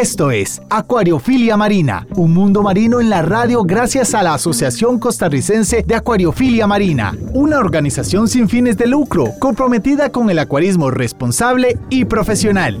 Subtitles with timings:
[0.00, 5.82] Esto es Acuariofilia Marina, un mundo marino en la radio gracias a la Asociación Costarricense
[5.82, 12.06] de Acuariofilia Marina, una organización sin fines de lucro comprometida con el acuarismo responsable y
[12.06, 12.78] profesional.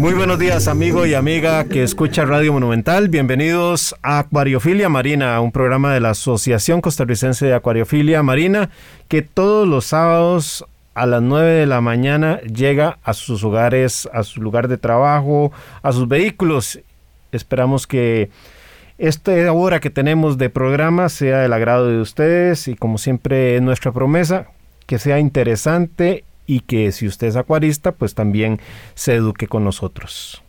[0.00, 3.08] Muy buenos días amigo y amiga que escucha Radio Monumental.
[3.08, 8.70] Bienvenidos a Acuariofilia Marina, un programa de la Asociación Costarricense de Acuariofilia Marina
[9.06, 10.66] que todos los sábados
[10.98, 15.52] a las 9 de la mañana llega a sus hogares, a su lugar de trabajo,
[15.82, 16.80] a sus vehículos.
[17.30, 18.30] Esperamos que
[18.98, 23.62] esta hora que tenemos de programa sea del agrado de ustedes y como siempre es
[23.62, 24.48] nuestra promesa,
[24.86, 28.58] que sea interesante y que si usted es acuarista, pues también
[28.94, 30.42] se eduque con nosotros.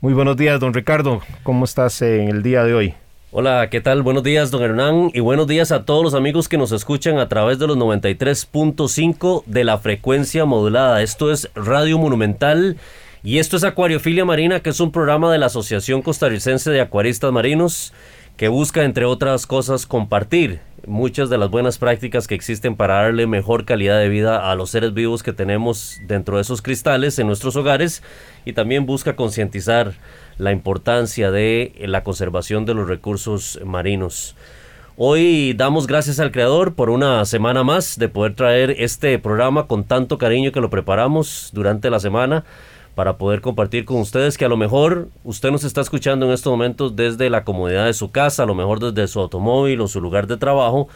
[0.00, 1.20] Muy buenos días, don Ricardo.
[1.44, 2.94] ¿Cómo estás en el día de hoy?
[3.34, 4.02] Hola, ¿qué tal?
[4.02, 7.30] Buenos días, don Hernán, y buenos días a todos los amigos que nos escuchan a
[7.30, 11.00] través de los 93.5 de la frecuencia modulada.
[11.00, 12.76] Esto es Radio Monumental
[13.24, 17.32] y esto es Acuariofilia Marina, que es un programa de la Asociación Costarricense de Acuaristas
[17.32, 17.94] Marinos
[18.36, 23.26] que busca, entre otras cosas, compartir muchas de las buenas prácticas que existen para darle
[23.26, 27.28] mejor calidad de vida a los seres vivos que tenemos dentro de esos cristales en
[27.28, 28.02] nuestros hogares
[28.44, 29.94] y también busca concientizar
[30.38, 34.34] la importancia de la conservación de los recursos marinos.
[34.96, 39.84] Hoy damos gracias al Creador por una semana más de poder traer este programa con
[39.84, 42.44] tanto cariño que lo preparamos durante la semana
[42.94, 46.50] para poder compartir con ustedes que a lo mejor usted nos está escuchando en estos
[46.50, 50.00] momentos desde la comodidad de su casa, a lo mejor desde su automóvil o su
[50.00, 50.88] lugar de trabajo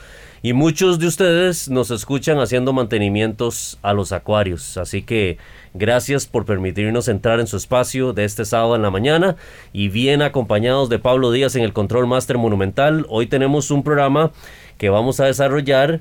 [0.43, 4.77] y muchos de ustedes nos escuchan haciendo mantenimientos a los acuarios.
[4.77, 5.39] Así que
[5.78, 9.36] gracias por permitirnos entrar en su espacio de este sábado en la mañana
[9.72, 13.06] y bien acompañados de Pablo Díaz en el Control Master Monumental.
[13.09, 14.32] Hoy tenemos un programa
[14.78, 16.00] que vamos a desarrollar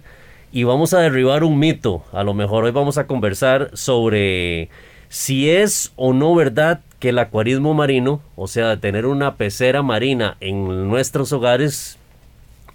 [0.52, 2.04] y vamos a derribar un mito.
[2.14, 4.70] A lo mejor hoy vamos a conversar sobre
[5.10, 10.38] si es o no verdad que el acuarismo marino, o sea, tener una pecera marina
[10.40, 11.98] en nuestros hogares,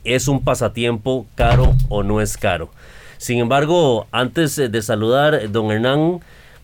[0.04, 2.70] es un pasatiempo caro o no es caro.
[3.16, 6.20] Sin embargo, antes de saludar, don Hernán,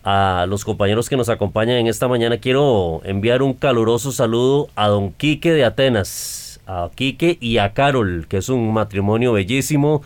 [0.09, 4.87] a los compañeros que nos acompañan en esta mañana, quiero enviar un caluroso saludo a
[4.87, 10.03] don Quique de Atenas, a Quique y a Carol, que es un matrimonio bellísimo,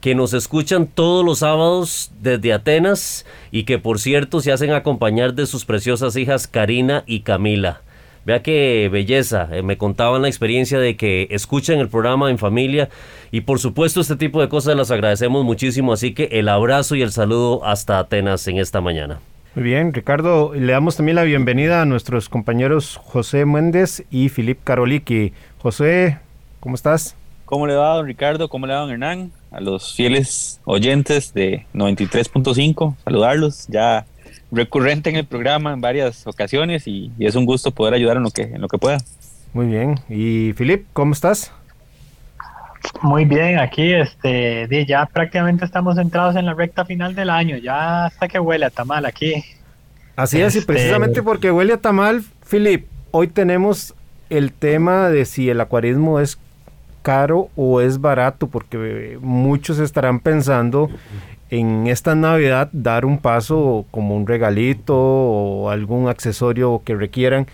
[0.00, 5.34] que nos escuchan todos los sábados desde Atenas y que por cierto se hacen acompañar
[5.34, 7.82] de sus preciosas hijas Karina y Camila.
[8.26, 9.48] Vea qué belleza.
[9.52, 12.88] Eh, me contaban la experiencia de que escuchan el programa en familia
[13.30, 15.92] y por supuesto este tipo de cosas las agradecemos muchísimo.
[15.92, 19.20] Así que el abrazo y el saludo hasta Atenas en esta mañana.
[19.54, 24.64] Muy bien, Ricardo, le damos también la bienvenida a nuestros compañeros José Méndez y Filip
[24.64, 25.32] Karoliki.
[25.58, 26.18] José,
[26.58, 27.14] ¿cómo estás?
[27.44, 28.48] ¿Cómo le va, don Ricardo?
[28.48, 29.30] ¿Cómo le va, don Hernán?
[29.52, 33.68] A los fieles oyentes de 93.5, saludarlos.
[33.68, 34.06] Ya
[34.50, 38.30] recurrente en el programa en varias ocasiones y, es un gusto poder ayudar en lo
[38.32, 38.98] que, en lo que pueda.
[39.52, 40.00] Muy bien.
[40.08, 41.52] ¿Y Filip, cómo estás?
[43.02, 48.06] Muy bien, aquí este, ya prácticamente estamos entrados en la recta final del año, ya
[48.06, 49.44] hasta que huele a tamal aquí.
[50.16, 53.94] Así es, y este, precisamente porque huele a tamal, Filip, hoy tenemos
[54.30, 56.38] el tema de si el acuarismo es
[57.02, 60.90] caro o es barato, porque muchos estarán pensando
[61.50, 67.46] en esta Navidad dar un paso como un regalito o algún accesorio que requieran.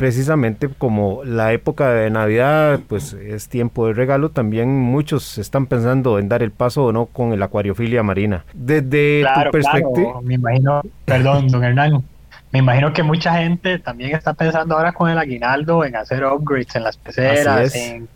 [0.00, 6.18] Precisamente como la época de Navidad, pues es tiempo de regalo, también muchos están pensando
[6.18, 8.46] en dar el paso o no con el acuariofilia marina.
[8.54, 10.22] Desde tu perspectiva.
[10.22, 12.02] me imagino, perdón, don Hernán,
[12.50, 16.74] me imagino que mucha gente también está pensando ahora con el aguinaldo en hacer upgrades
[16.74, 18.08] en las peceras, en,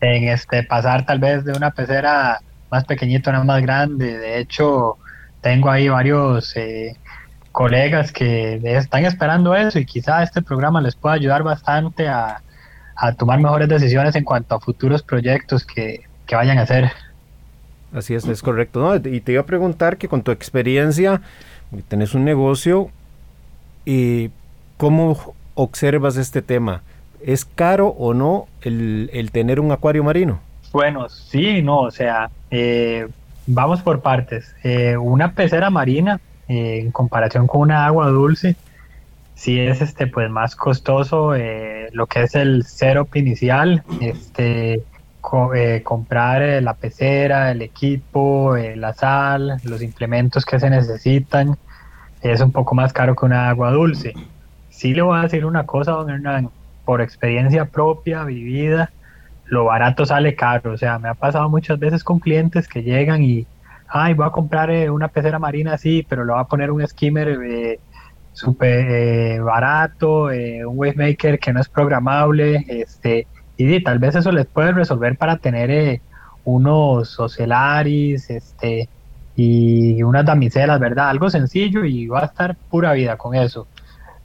[0.00, 2.38] en este pasar tal vez de una pecera
[2.70, 4.16] más pequeñito, una más grande.
[4.16, 4.96] De hecho,
[5.40, 6.94] tengo ahí varios eh,
[7.52, 12.42] colegas que están esperando eso y quizá este programa les pueda ayudar bastante a,
[13.18, 16.90] tomar mejores decisiones en cuanto a futuros proyectos que, vayan a hacer.
[17.92, 18.96] Así es, es correcto.
[18.96, 21.20] Y te iba a preguntar que con tu experiencia,
[21.88, 22.88] tenés un negocio,
[23.84, 24.30] y
[24.78, 26.80] ¿cómo observas este tema?
[27.20, 30.40] ¿Es caro o no el, el tener un acuario marino?
[30.72, 33.06] Bueno, sí, no, o sea, eh,
[33.46, 34.54] vamos por partes.
[34.62, 36.18] Eh, una pecera marina,
[36.52, 38.56] eh, en comparación con una agua dulce,
[39.34, 41.34] sí es este, pues más costoso
[41.92, 44.82] lo que es el setup inicial, este,
[45.54, 51.56] eh, comprar eh, la pecera, el equipo, la sal, los implementos que se necesitan,
[52.20, 54.12] es un poco más caro que una agua dulce.
[54.68, 56.50] Sí le voy a decir una cosa, don Hernán,
[56.84, 58.90] por experiencia propia, vivida,
[59.46, 60.72] lo barato sale caro.
[60.72, 63.46] O sea, me ha pasado muchas veces con clientes que llegan y,
[63.92, 67.38] ay, voy a comprar una pecera marina así, pero le voy a poner un skimmer
[68.32, 74.32] súper eh, barato, eh, un wavemaker que no es programable, este, y tal vez eso
[74.32, 76.02] les puede resolver para tener eh,
[76.44, 78.88] unos ocelaris, este,
[79.34, 81.10] y unas damiselas, ¿verdad?
[81.10, 83.68] Algo sencillo y va a estar pura vida con eso.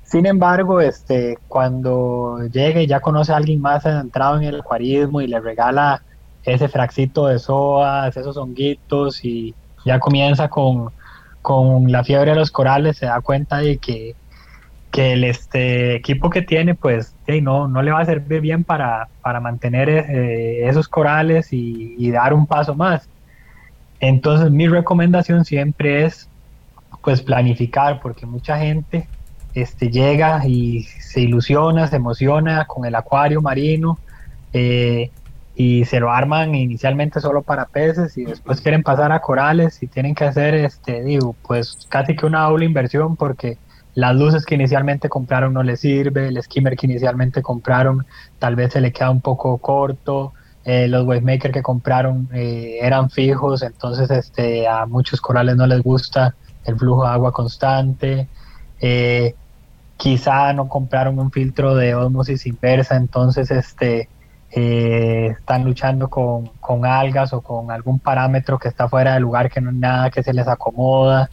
[0.03, 5.27] Sin embargo, este, cuando llegue ya conoce a alguien más entrado en el acuarismo y
[5.27, 6.01] le regala
[6.47, 9.53] ese fracito de soas, esos honguitos y
[9.85, 10.91] ya comienza con
[11.47, 14.15] con la fiebre de los corales se da cuenta de que,
[14.97, 19.07] el este equipo que tiene pues no, no le va a servir bien para,
[19.41, 23.07] mantener eh, esos corales y, dar un paso más.
[24.01, 26.27] Entonces mi recomendación siempre es
[27.01, 29.07] pues planificar porque mucha gente
[29.53, 33.99] este, llega y se ilusiona, se emociona con el acuario marino.
[34.51, 35.11] Eh,
[35.59, 39.87] y se lo arman inicialmente solo para peces y después quieren pasar a corales y
[39.87, 43.57] tienen que hacer, este, digo, pues casi que una doble inversión porque
[43.95, 48.05] las luces que inicialmente compraron no les sirve, el skimmer que inicialmente compraron
[48.37, 50.33] tal vez se le queda un poco corto,
[50.63, 55.81] eh, los wavemaker que compraron eh, eran fijos, entonces este, a muchos corales no les
[55.81, 58.27] gusta el flujo de agua constante.
[58.79, 59.33] Eh,
[59.95, 64.07] quizá no compraron un filtro de osmosis inversa, entonces este
[64.51, 66.49] eh, están luchando con,
[66.85, 70.23] algas o con algún parámetro que está fuera del lugar que no hay nada que
[70.23, 71.29] se les acomoda.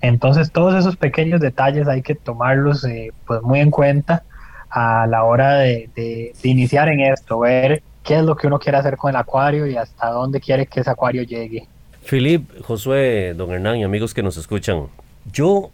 [0.00, 4.24] Entonces todos esos pequeños detalles hay que tomarlos eh, pues muy en cuenta
[4.70, 8.96] a la hora de, iniciar en esto, ver qué es lo que uno quiere hacer
[8.96, 11.68] con el acuario y hasta dónde quiere que ese acuario llegue.
[12.02, 14.86] Filip, Josué, don Hernán y amigos que nos escuchan,
[15.30, 15.70] yo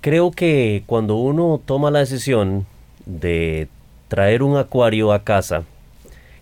[0.00, 2.64] creo que cuando uno toma la decisión
[3.04, 3.68] de
[4.06, 5.64] traer un acuario a casa,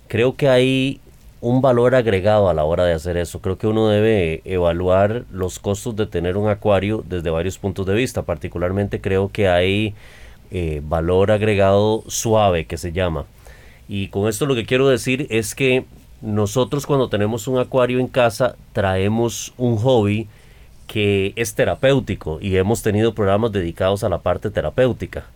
[0.09, 1.01] creo que hay
[1.41, 3.41] un valor agregado a la hora de hacer eso.
[3.41, 7.95] Creo que uno debe evaluar los costos de tener un acuario desde varios puntos de
[7.95, 8.23] vista.
[8.23, 9.95] Particularmente creo que hay
[10.51, 13.27] eh, valor agregado suave que se llama.
[13.89, 15.85] Y con esto lo que quiero decir es que
[16.23, 20.29] nosotros cuando tenemos un acuario en casa traemos un hobby
[20.87, 25.27] que es terapéutico y hemos tenido programas dedicados a la parte terapéutica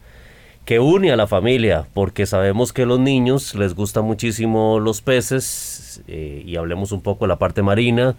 [0.65, 5.01] que une a la familia, porque sabemos que a los niños les gustan muchísimo los
[5.01, 8.17] peces, eh, y hablemos un poco de la parte marina,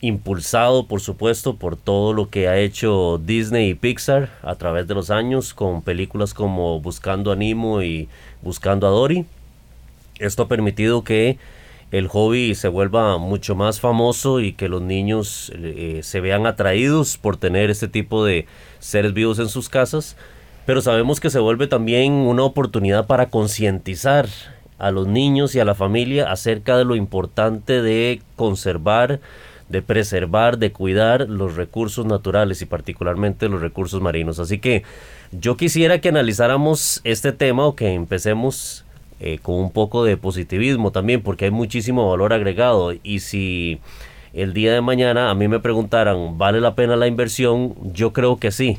[0.00, 4.94] impulsado por supuesto por todo lo que ha hecho Disney y Pixar a través de
[4.94, 8.08] los años con películas como Buscando a y
[8.42, 9.24] Buscando a Dory.
[10.18, 11.38] Esto ha permitido que
[11.90, 17.16] el hobby se vuelva mucho más famoso y que los niños eh, se vean atraídos
[17.16, 18.46] por tener este tipo de
[18.80, 20.16] seres vivos en sus casas
[20.66, 24.28] pero sabemos que se vuelve también una oportunidad para concientizar
[24.78, 29.20] a los niños y a la familia acerca de lo importante de conservar,
[29.68, 34.38] de preservar, de cuidar los recursos naturales y particularmente los recursos marinos.
[34.38, 34.82] Así que
[35.32, 38.84] yo quisiera que analizáramos este tema o que empecemos
[39.20, 43.80] eh, con un poco de positivismo también, porque hay muchísimo valor agregado y si
[44.32, 47.74] el día de mañana a mí me preguntaran, ¿vale la pena la inversión?
[47.92, 48.78] Yo creo que sí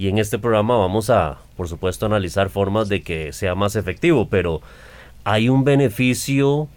[0.00, 4.28] y en este programa vamos a, por supuesto, analizar formas de que sea más efectivo,
[4.30, 4.62] pero
[5.24, 6.68] hay un beneficio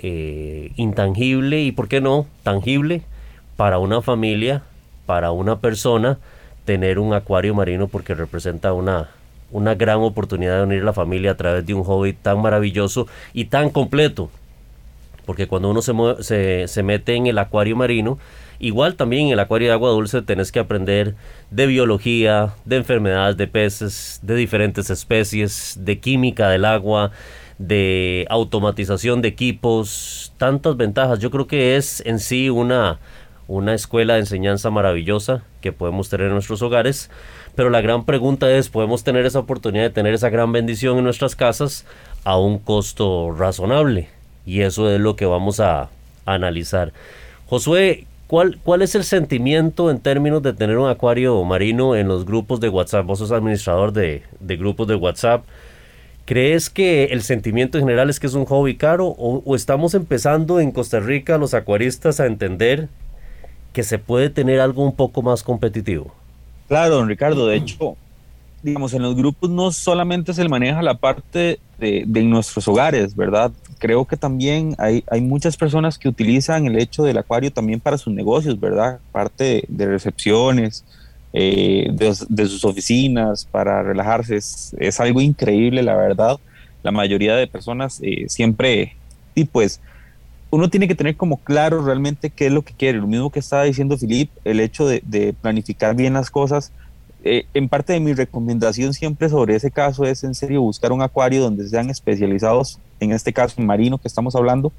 [0.00, 3.02] eh, intangible y, ¿por qué no, tangible
[3.56, 4.64] para una familia,
[5.06, 6.18] para una persona,
[6.64, 9.10] tener un acuario marino porque representa una,
[9.52, 13.44] una gran oportunidad de unir la familia a través de un hobby tan maravilloso y
[13.44, 14.28] tan completo.
[15.24, 18.18] Porque cuando uno se, se, se mete en el acuario marino,
[18.58, 21.14] Igual también en el acuario de agua dulce tenés que aprender
[21.50, 27.12] de biología, de enfermedades de peces, de diferentes especies, de química del agua,
[27.58, 31.18] de automatización de equipos, tantas ventajas.
[31.18, 32.98] Yo creo que es en sí una,
[33.48, 37.10] una escuela de enseñanza maravillosa que podemos tener en nuestros hogares.
[37.54, 41.04] Pero la gran pregunta es, ¿podemos tener esa oportunidad de tener esa gran bendición en
[41.04, 41.86] nuestras casas
[42.24, 44.08] a un costo razonable?
[44.44, 45.88] Y eso es lo que vamos a,
[46.26, 46.92] analizar.
[47.46, 52.24] Josué, ¿Cuál, ¿Cuál es el sentimiento en términos de tener un acuario marino en los
[52.24, 53.06] grupos de WhatsApp?
[53.06, 55.44] Vos sos administrador de, grupos de WhatsApp.
[56.24, 60.58] ¿Crees que el sentimiento en general es que es un hobby caro o, estamos empezando
[60.58, 62.88] en Costa Rica los acuaristas a entender
[63.72, 66.12] que se puede tener algo un poco más competitivo?
[66.66, 67.46] Claro, don Ricardo.
[67.46, 67.96] De hecho,
[68.66, 73.52] digamos, en los grupos no solamente se maneja la parte de, nuestros hogares, ¿verdad?
[73.78, 77.96] Creo que también hay, hay, muchas personas que utilizan el hecho del acuario también para
[77.96, 78.98] sus negocios, ¿verdad?
[79.12, 80.84] Parte de, recepciones,
[81.32, 84.36] eh, de, sus oficinas, para relajarse.
[84.36, 86.36] Es, algo increíble, la verdad.
[86.82, 88.96] La mayoría de personas eh, siempre,
[89.36, 89.80] y pues,
[90.50, 92.98] uno tiene que tener como claro realmente qué es lo que quiere.
[92.98, 96.72] Lo mismo que estaba diciendo Filip, el hecho de planificar bien las cosas
[97.28, 101.02] eh, en parte de mi recomendación siempre sobre ese caso es en serio buscar un
[101.02, 104.72] acuario donde sean especializados, en este caso marino que estamos hablando,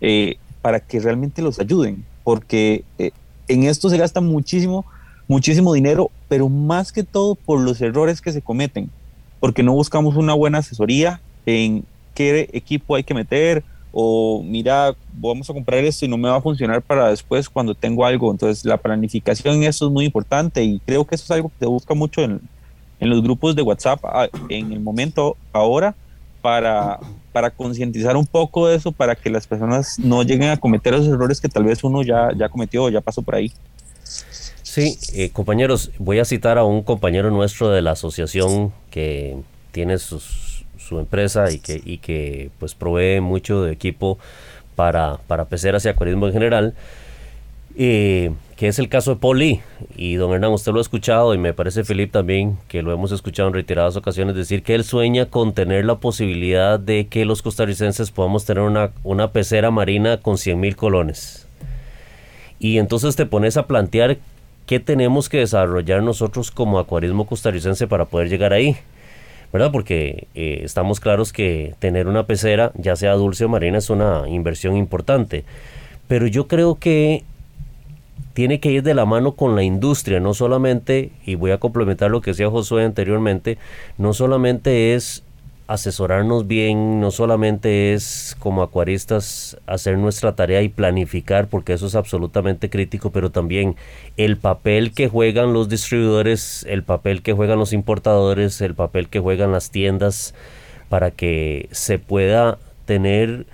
[0.00, 3.12] eh, para que realmente los ayuden, porque eh,
[3.46, 4.84] en esto se gasta muchísimo,
[5.28, 8.90] muchísimo dinero, pero más que todo por los errores que se cometen,
[9.38, 13.62] porque no buscamos una buena asesoría en qué equipo hay que meter,
[13.96, 17.76] o mira, vamos a comprar esto y no me va a funcionar para después cuando
[17.76, 18.32] tengo algo.
[18.32, 21.66] Entonces la planificación eso es muy importante y creo que eso es algo que se
[21.66, 22.40] busca mucho en,
[22.98, 25.94] en los grupos de WhatsApp ah, en el momento ahora
[26.42, 26.98] para,
[27.32, 31.06] para concientizar un poco de eso, para que las personas no lleguen a cometer los
[31.06, 33.52] errores que tal vez uno ya, ya cometió o ya pasó por ahí.
[34.64, 39.36] Sí, eh, compañeros, voy a citar a un compañero nuestro de la asociación que
[39.70, 40.43] tiene sus
[40.78, 44.18] su empresa y que, y que pues provee mucho de equipo
[44.76, 46.74] para, para peceras y acuarismo en general.
[47.76, 49.60] Eh, que es el caso de Poli.
[49.96, 53.10] Y don Hernán, usted lo ha escuchado y me parece Felipe también, que lo hemos
[53.12, 57.42] escuchado en reiteradas ocasiones, decir que él sueña con tener la posibilidad de que los
[57.42, 61.48] costarricenses podamos tener una, una pecera marina con 100 mil colones.
[62.60, 64.18] Y entonces te pones a plantear
[64.66, 68.76] qué tenemos que desarrollar nosotros como acuarismo costarricense para poder llegar ahí.
[69.54, 69.70] ¿Verdad?
[69.70, 74.28] Porque eh, estamos claros que tener una pecera, ya sea dulce o marina, es una
[74.28, 75.44] inversión importante.
[76.08, 77.22] Pero yo creo que
[78.32, 82.10] tiene que ir de la mano con la industria, no solamente, y voy a complementar
[82.10, 83.56] lo que decía Josué anteriormente,
[83.96, 85.22] no solamente es
[85.66, 91.94] asesorarnos bien, no solamente es como acuaristas hacer nuestra tarea y planificar, porque eso es
[91.94, 93.76] absolutamente crítico, pero también
[94.16, 99.20] el papel que juegan los distribuidores, el papel que juegan los importadores, el papel que
[99.20, 100.34] juegan las tiendas,
[100.90, 103.46] para que se pueda tener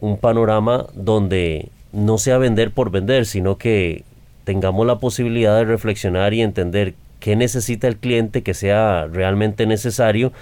[0.00, 4.04] un panorama donde no sea vender por vender, sino que
[4.44, 10.32] tengamos la posibilidad de reflexionar y entender qué necesita el cliente que sea realmente necesario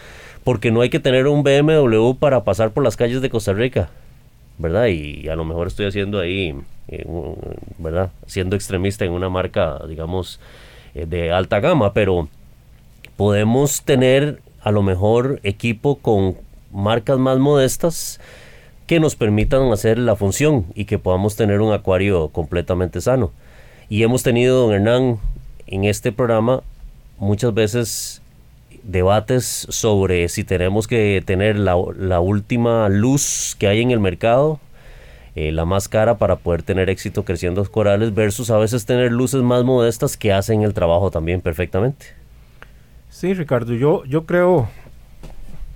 [0.47, 3.91] porque no hay que tener un BMW para pasar por las calles de Costa Rica,
[4.59, 4.87] ¿verdad?
[4.87, 6.55] Y a lo mejor estoy haciendo ahí,
[6.87, 7.05] eh,
[7.79, 8.12] ¿verdad?
[8.29, 10.38] Siendo extremista en una marca, digamos,
[10.95, 12.29] eh, de alta gama, pero
[13.17, 16.37] podemos tener a lo mejor equipo con
[16.71, 18.21] marcas más modestas
[18.87, 23.33] que nos permitan hacer la función y que podamos tener un acuario completamente sano.
[23.88, 25.19] Y hemos tenido, don Hernán,
[25.67, 26.62] en este programa
[27.19, 28.23] muchas veces
[28.87, 34.61] debates sobre si tenemos que tener la, última luz que hay en el mercado,
[35.35, 39.43] eh, la más cara para poder tener éxito creciendo corales, versus a veces tener luces
[39.43, 42.07] más modestas que hacen el trabajo también perfectamente.
[43.11, 44.69] Sí, Ricardo, yo, yo creo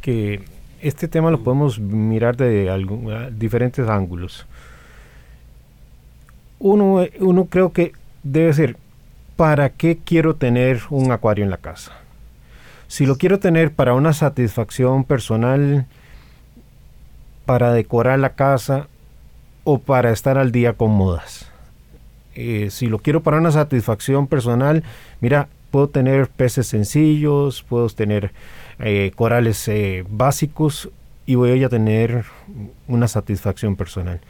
[0.01, 0.43] que
[0.81, 4.47] este tema lo podemos mirar de diferentes ángulos.
[6.59, 8.77] Uno, uno creo que debe ser,
[9.37, 12.00] ¿para qué quiero tener un acuario en la casa?
[12.91, 15.87] Si lo quiero tener para una satisfacción personal,
[17.47, 18.89] para decorar la casa
[19.63, 21.49] o para estar al día con modas.
[22.35, 24.83] Eh, si lo quiero para una satisfacción personal,
[25.21, 28.33] mira, puedo tener peces sencillos, puedo tener
[28.81, 30.91] eh, corales eh, básicos
[31.27, 32.25] y voy a tener
[32.89, 34.21] una satisfacción personal.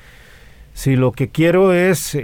[0.75, 2.15] Si lo que quiero es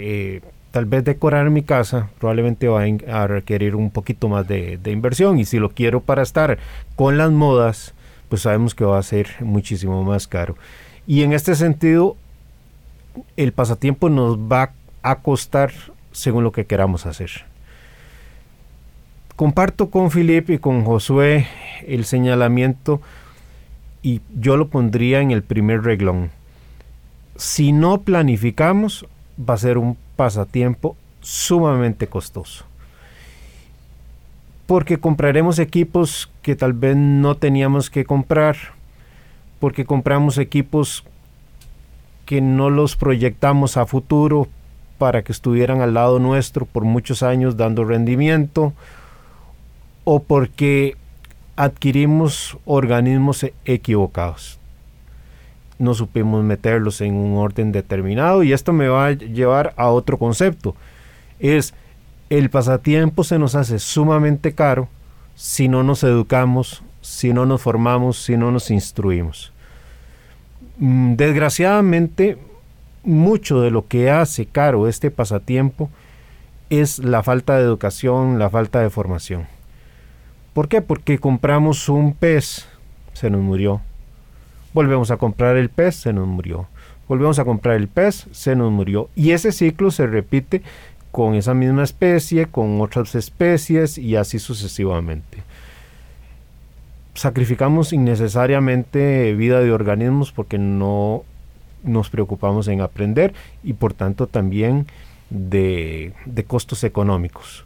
[0.77, 5.47] tal vez decorar mi casa probablemente va a requerir un poquito más de, inversión y
[5.47, 6.59] si lo quiero para estar
[6.97, 7.95] con las modas,
[8.29, 10.55] pues sabemos que va a ser muchísimo más caro.
[11.07, 12.15] Y en este sentido,
[13.39, 15.73] el pasatiempo nos va a costar
[16.13, 17.31] según lo que queramos hacer.
[19.35, 21.47] Comparto con Felipe y con Josué
[21.87, 23.01] el señalamiento
[24.03, 26.33] y yo lo pondría en el primer reglón.
[27.37, 29.07] Si no planificamos,
[29.39, 32.65] va a ser un pasatiempo sumamente costoso.
[34.67, 38.57] Porque compraremos equipos que tal vez no teníamos que comprar,
[39.61, 41.05] porque compramos equipos
[42.25, 44.49] que no los proyectamos a futuro
[44.99, 48.73] para que estuvieran al lado nuestro por muchos años dando rendimiento,
[50.05, 50.97] o porque
[51.57, 54.56] adquirimos organismos equivocados
[55.79, 60.19] no supimos meterlos en un orden determinado y esto me va a llevar a otro
[60.19, 60.75] concepto.
[61.39, 61.75] Es
[62.31, 64.89] el pasatiempo se nos hace sumamente caro
[65.35, 69.53] si no nos educamos, si no nos formamos, si no nos instruimos.
[70.79, 72.39] Mm, desgraciadamente,
[73.05, 75.91] mucho de lo que hace caro este pasatiempo
[76.71, 79.47] es la falta de educación, la falta de formación.
[80.53, 80.83] ¿Por qué?
[80.83, 82.67] Porque compramos un pez,
[83.13, 83.83] se nos murió.
[84.77, 86.67] Volvemos a comprar el pez, se nos murió.
[87.09, 89.09] Volvemos a comprar el pez, se nos murió.
[89.17, 90.61] Y ese ciclo se repite
[91.11, 95.39] con esa misma especie, con otras especies y así sucesivamente.
[97.15, 101.25] Sacrificamos innecesariamente vida de organismos porque no
[101.83, 103.33] nos preocupamos en aprender
[103.65, 104.89] y por tanto también
[105.31, 106.13] de,
[106.47, 107.65] costos económicos.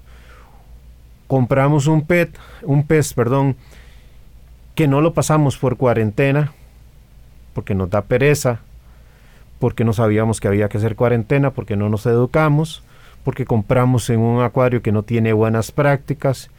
[1.26, 3.56] Compramos un pet, un pez, perdón,
[4.76, 6.52] que no lo pasamos por cuarentena,
[7.52, 8.60] porque nos da pereza,
[9.58, 12.82] porque no sabíamos que había que hacer cuarentena, porque no nos educamos,
[13.24, 16.50] porque compramos en un acuario que no tiene buenas prácticas,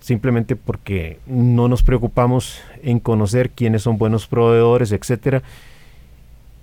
[0.00, 5.42] simplemente porque no nos preocupamos en conocer quiénes son buenos proveedores, etcétera.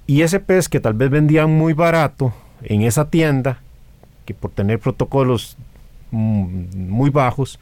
[0.06, 3.60] Y ese pez que tal vez vendían muy barato en esa tienda,
[4.26, 5.58] que por tener protocolos
[6.12, 7.60] mm, muy bajos,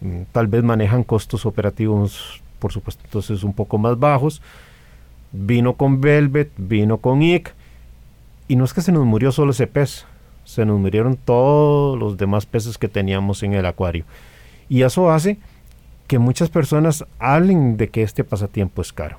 [0.00, 4.40] mm, tal vez manejan costos operativos, por supuesto, entonces un poco más bajos.
[5.32, 7.54] Vino con Velvet, vino con IC,
[8.48, 10.06] y no es que se nos murió solo ese pez,
[10.44, 14.04] se nos murieron todos los demás peces que teníamos en el acuario.
[14.68, 15.38] Y eso hace
[16.08, 19.18] que muchas personas hablen de que este pasatiempo es caro,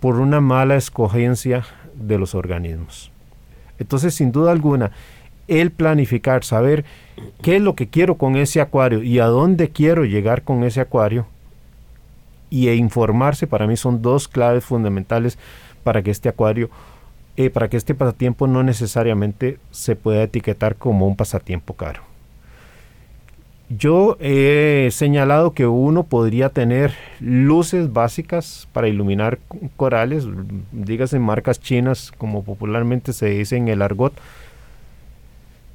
[0.00, 3.10] por una mala escogencia de los organismos.
[3.78, 4.92] Entonces, sin duda alguna,
[5.48, 6.84] el planificar, saber
[7.42, 10.80] qué es lo que quiero con ese acuario y a dónde quiero llegar con ese
[10.80, 11.26] acuario
[12.52, 15.38] y e informarse para mí son dos claves fundamentales
[15.82, 16.68] para que este acuario,
[17.38, 22.02] eh, para que este pasatiempo no necesariamente se pueda etiquetar como un pasatiempo caro.
[23.70, 29.38] Yo he señalado que uno podría tener luces básicas para iluminar
[29.78, 30.26] corales,
[30.72, 34.12] dígase marcas chinas, como popularmente se dice en el argot,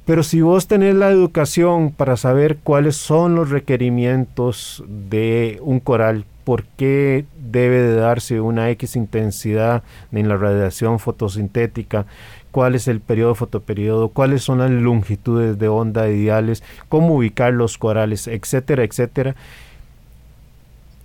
[0.08, 6.24] pero si vos tenés la educación para saber cuáles son los requerimientos de un coral,
[6.44, 12.06] por qué debe de darse una X intensidad en la radiación fotosintética,
[12.52, 17.76] cuál es el periodo fotoperiodo, cuáles son las longitudes de onda ideales, cómo ubicar los
[17.76, 19.36] corales, etcétera, etcétera.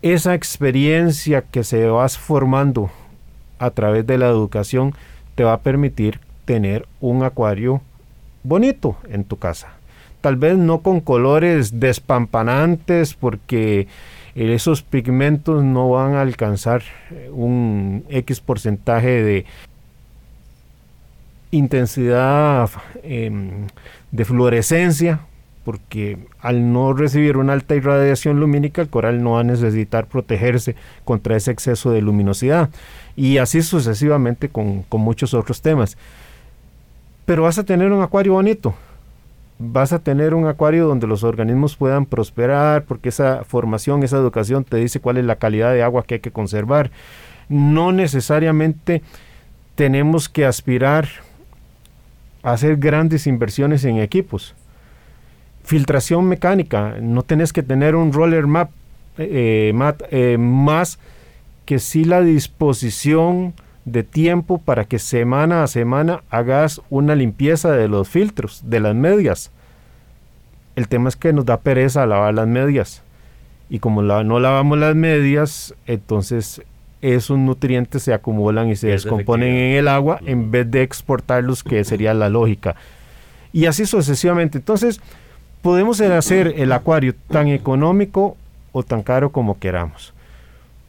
[0.01, 2.89] Esa experiencia que se vas formando
[3.59, 4.93] a través de la educación
[5.35, 7.81] te va a permitir tener un acuario
[8.43, 9.73] bonito en tu casa.
[10.21, 13.87] Tal vez no con colores despampanantes porque
[14.35, 16.81] esos pigmentos no van a alcanzar
[17.31, 19.45] un X porcentaje de
[21.51, 22.69] intensidad
[23.03, 23.67] em,
[24.11, 25.19] de fluorescencia,
[25.65, 30.75] porque al no recibir una alta irradiación lumínica, el coral no va a necesitar protegerse
[31.05, 32.69] contra ese exceso de luminosidad.
[33.15, 35.97] Y así sucesivamente con muchos otros temas
[37.25, 38.73] pero vas a tener un acuario bonito.
[39.59, 44.63] Vas a tener un acuario donde los organismos puedan prosperar, porque esa formación, esa educación
[44.63, 46.91] te dice cuál es la calidad de agua que hay que conservar.
[47.49, 49.01] No necesariamente
[49.75, 51.07] tenemos que aspirar
[52.41, 54.53] a hacer grandes inversiones en equipos.
[55.63, 58.71] Filtración mecánica, no tenés que tener un roller map
[59.17, 59.73] eh,
[60.11, 60.99] eh, más
[61.65, 63.53] que si la disposición
[63.85, 68.95] de tiempo para que semana a semana hagas una limpieza de los filtros, de las
[68.95, 69.51] medias.
[70.75, 73.03] El tema es que nos da pereza lavar las medias.
[73.69, 76.61] Y como no lavamos las medias, entonces
[77.01, 81.83] esos nutrientes se acumulan y se descomponen en el agua en vez de exportarlos, que
[81.83, 82.75] sería la lógica.
[83.51, 84.57] Y así sucesivamente.
[84.57, 85.01] Entonces,
[85.61, 88.37] podemos hacer el acuario tan económico
[88.71, 90.13] o tan caro como queramos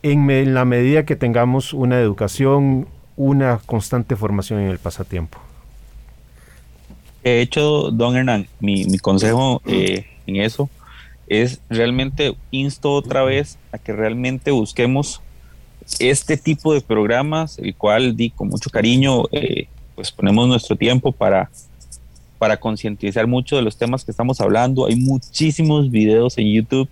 [0.05, 2.87] en, la medida que tengamos una educación,
[3.17, 5.39] una constante formación en el pasatiempo.
[7.23, 10.69] De hecho, don Hernán, mi, consejo eh, en eso
[11.27, 15.23] es realmente insto otra vez a que realmente busquemos
[15.99, 21.13] este tipo de programas, el cual di con mucho cariño, eh, pues ponemos nuestro tiempo
[21.13, 21.51] para,
[22.39, 24.85] para concientizar mucho de los temas que estamos hablando.
[24.85, 26.91] Hay muchísimos videos en YouTube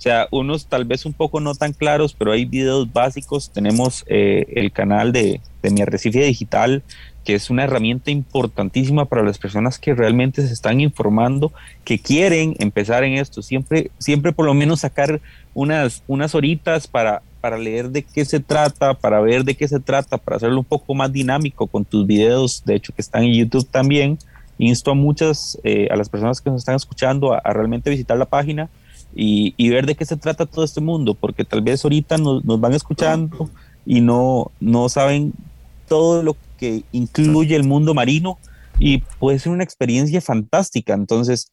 [0.00, 3.50] o sea, unos tal vez un poco no tan claros, pero hay videos básicos.
[3.50, 6.82] Tenemos eh, el canal de, de Mi Arrecife Digital,
[7.22, 11.52] que es una herramienta importantísima para las personas que realmente se están informando,
[11.84, 13.42] que quieren empezar en esto.
[13.42, 15.20] Siempre, siempre por lo menos sacar
[15.52, 19.80] unas, unas horitas para, para leer de qué se trata, para ver de qué se
[19.80, 23.34] trata, para hacerlo un poco más dinámico con tus videos, de hecho que están en
[23.34, 24.16] YouTube también.
[24.56, 28.24] Insto a muchas, eh, a las personas que nos están escuchando a realmente visitar la
[28.24, 28.70] página
[29.14, 32.74] y, ver de qué se trata todo este mundo, porque tal vez ahorita nos, van
[32.74, 33.50] escuchando
[33.84, 35.32] y no, no saben
[35.88, 38.38] todo lo que incluye el mundo marino
[38.78, 40.94] y puede ser una experiencia fantástica.
[40.94, 41.52] Entonces,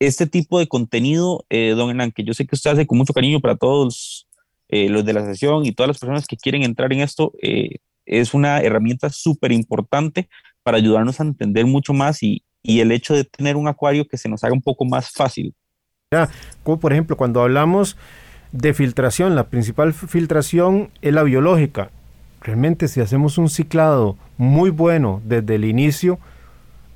[0.00, 3.12] este tipo de contenido, eh, don Hernán, que yo sé que usted hace con mucho
[3.12, 4.26] cariño para todos
[4.68, 7.76] eh, los de la sesión y todas las personas que quieren entrar en esto, eh,
[8.06, 10.28] es una herramienta súper importante
[10.62, 14.18] para ayudarnos a entender mucho más y, y el hecho de tener un acuario que
[14.18, 15.54] se nos haga un poco más fácil.
[16.62, 17.96] Como por ejemplo, cuando hablamos
[18.52, 21.90] de filtración, la principal filtración es la biológica.
[22.40, 26.18] Realmente si hacemos un ciclado muy bueno desde el inicio,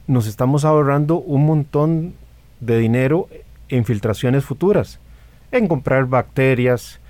[0.06, 2.14] nos estamos ahorrando un montón
[2.60, 3.28] de dinero
[3.68, 5.00] en filtraciones futuras,
[5.52, 7.00] en comprar bacterias,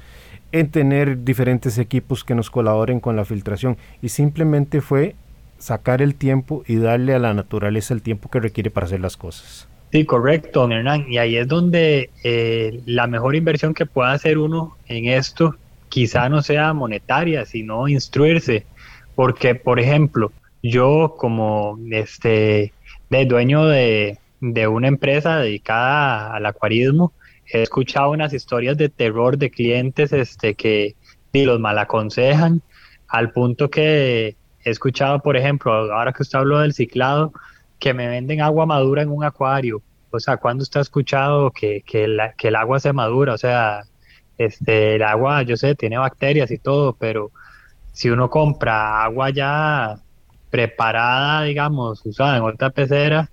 [0.52, 3.76] en tener diferentes equipos que nos colaboren con la filtración.
[4.02, 5.14] Y simplemente fue
[5.58, 9.16] sacar el tiempo y darle a la naturaleza el tiempo que requiere para hacer las
[9.16, 9.68] cosas.
[9.90, 11.07] Sí, correcto, don Hernán.
[11.09, 15.57] Y ahí es donde eh, la mejor inversión que pueda hacer uno en esto
[15.88, 18.66] quizá no sea monetaria, sino instruirse.
[19.14, 22.72] Porque, por ejemplo, yo como este
[23.09, 27.12] de dueño de, de una empresa dedicada al acuarismo,
[27.51, 30.94] he escuchado unas historias de terror de clientes este, que
[31.44, 32.62] los mal aconsejan,
[33.07, 37.33] al punto que he escuchado, por ejemplo, ahora que usted habló del ciclado,
[37.78, 39.82] que me venden agua madura en un acuario.
[40.10, 43.34] O sea, cuando usted ha escuchado que, que, que el agua se madura?
[43.34, 43.82] O sea,
[44.38, 47.30] este, el agua, yo sé, tiene bacterias y todo, pero
[47.92, 49.96] si uno compra agua ya
[50.50, 53.30] preparada, digamos, usada en otra pecera,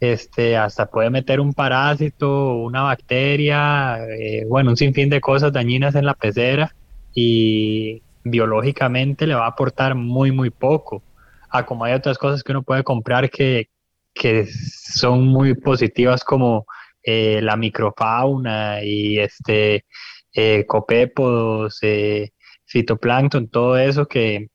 [0.00, 5.94] este, hasta puede meter un parásito, una bacteria, eh, bueno, un sinfín de cosas dañinas
[5.94, 6.74] en la pecera
[7.14, 11.02] y biológicamente le va a aportar muy, muy poco.
[11.50, 13.68] A como hay otras cosas que uno puede comprar que,
[14.14, 16.66] que son muy positivas como
[17.02, 19.84] eh, la microfauna y este
[20.32, 22.32] eh, copépodos, eh,
[22.66, 24.48] fitoplancton, todo eso que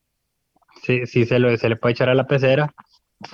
[0.83, 2.73] sí, sí se, lo, se le puede echar a la pecera.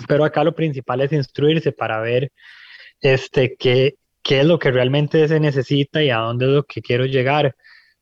[0.08, 2.32] Pero acá lo principal es instruirse para ver
[3.02, 6.82] este, qué, qué es lo que realmente se necesita y a dónde es lo que
[6.82, 7.56] quiero llegar,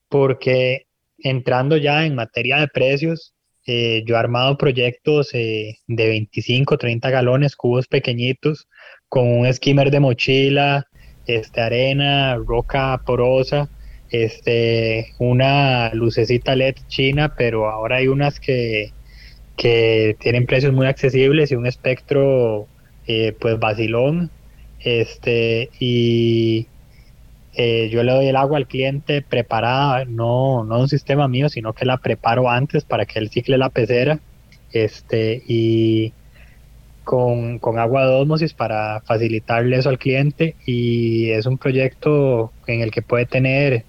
[0.10, 3.34] porque entrando ya en materia de precios,
[3.66, 8.68] eh, yo he armado proyectos eh, de 25, 30 galones, cubos pequeñitos,
[9.08, 10.88] con un skimmer de mochila,
[11.26, 13.70] este, arena, roca porosa,
[14.10, 18.94] este, una lucecita LED china, pero ahora hay unas que
[19.60, 22.68] que tienen precios muy accesibles y un espectro
[23.06, 24.32] eh, pues vacilón
[24.80, 26.68] este y
[27.62, 31.74] eh, yo le doy el agua al cliente preparada no no un sistema mío sino
[31.74, 34.20] que la preparo antes para que él cicle la pecera
[34.72, 36.14] este y
[37.04, 42.80] con, con agua de osmosis para facilitarle eso al cliente y es un proyecto en
[42.80, 43.84] el que puede tener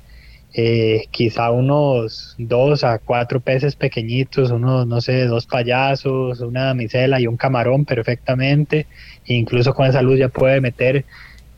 [0.52, 7.20] eh, quizá unos dos a cuatro peces pequeñitos, unos, no sé, dos payasos, una damisela
[7.20, 8.87] y un camarón perfectamente.
[9.26, 11.04] incluso con esa luz ya puede meter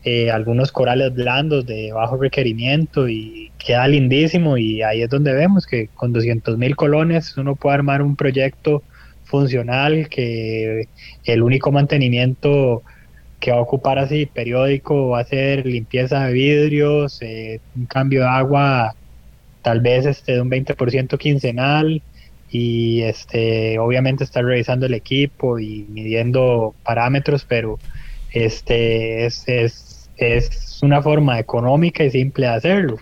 [0.03, 4.57] eh, algunos corales blandos de bajo requerimiento y queda lindísimo.
[4.57, 8.83] Y ahí es donde vemos que con 200 mil colones uno puede armar un proyecto
[9.23, 10.87] funcional que
[11.25, 12.83] el único mantenimiento
[13.39, 18.21] que va a ocupar así periódico, va a ser limpieza de vidrios, eh, un cambio
[18.21, 18.95] de agua
[19.61, 22.01] tal vez este, de un 20% quincenal
[22.49, 27.79] y este obviamente estar revisando el equipo y midiendo parámetros, pero
[28.31, 32.97] este es, es, es una forma económica y simple de hacerlo.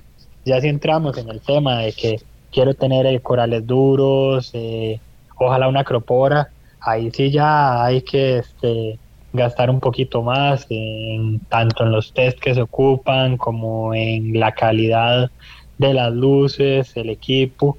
[0.46, 2.20] Ya si entramos en el tema de que
[2.52, 5.00] quiero tener eh, corales duros, eh,
[5.38, 9.00] ojalá una acropora, ahí sí ya hay que este,
[9.34, 14.54] gastar un poquito más en tanto en los test que se ocupan como en la
[14.54, 15.32] calidad
[15.78, 17.78] de las luces, el equipo.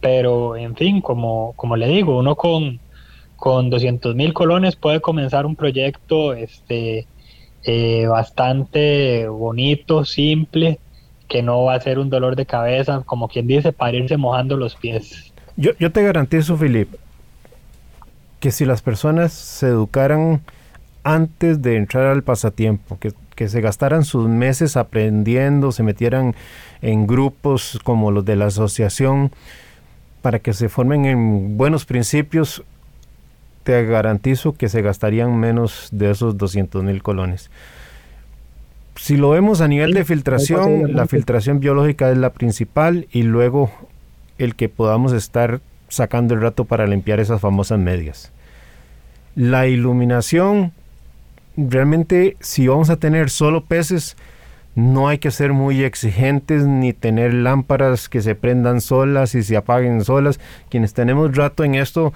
[0.00, 2.78] Pero en fin, como, como le digo, uno con,
[3.36, 7.06] con 200 mil colones puede comenzar un proyecto este,
[7.64, 10.78] eh, bastante bonito, simple,
[11.28, 14.56] que no va a ser un dolor de cabeza, como quien dice, para irse mojando
[14.56, 15.32] los pies.
[15.56, 16.98] Yo, yo te garantizo, Felipe,
[18.40, 20.42] que si las personas se educaran
[21.04, 26.34] antes de entrar al pasatiempo, que, se gastaran sus meses aprendiendo, se metieran
[26.82, 29.30] en grupos como los de la asociación,
[30.22, 32.62] para que se formen en buenos principios,
[33.64, 37.50] te garantizo que se gastarían menos de esos 200 mil colones.
[38.96, 43.70] Si lo vemos a nivel de filtración, la filtración biológica es la principal y luego
[44.38, 48.30] el que podamos estar sacando el rato para limpiar esas famosas medias.
[49.34, 50.72] La iluminación,
[51.56, 54.16] realmente si vamos a tener solo peces,
[54.74, 59.56] no hay que ser muy exigentes ni tener lámparas que se prendan solas y se
[59.56, 60.40] apaguen solas.
[60.68, 62.12] Quienes tenemos rato en esto,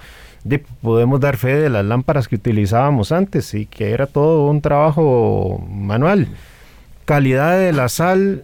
[0.81, 5.63] podemos dar fe de las lámparas que utilizábamos antes y que era todo un trabajo
[5.69, 6.27] manual.
[7.05, 8.43] Calidad de la sal,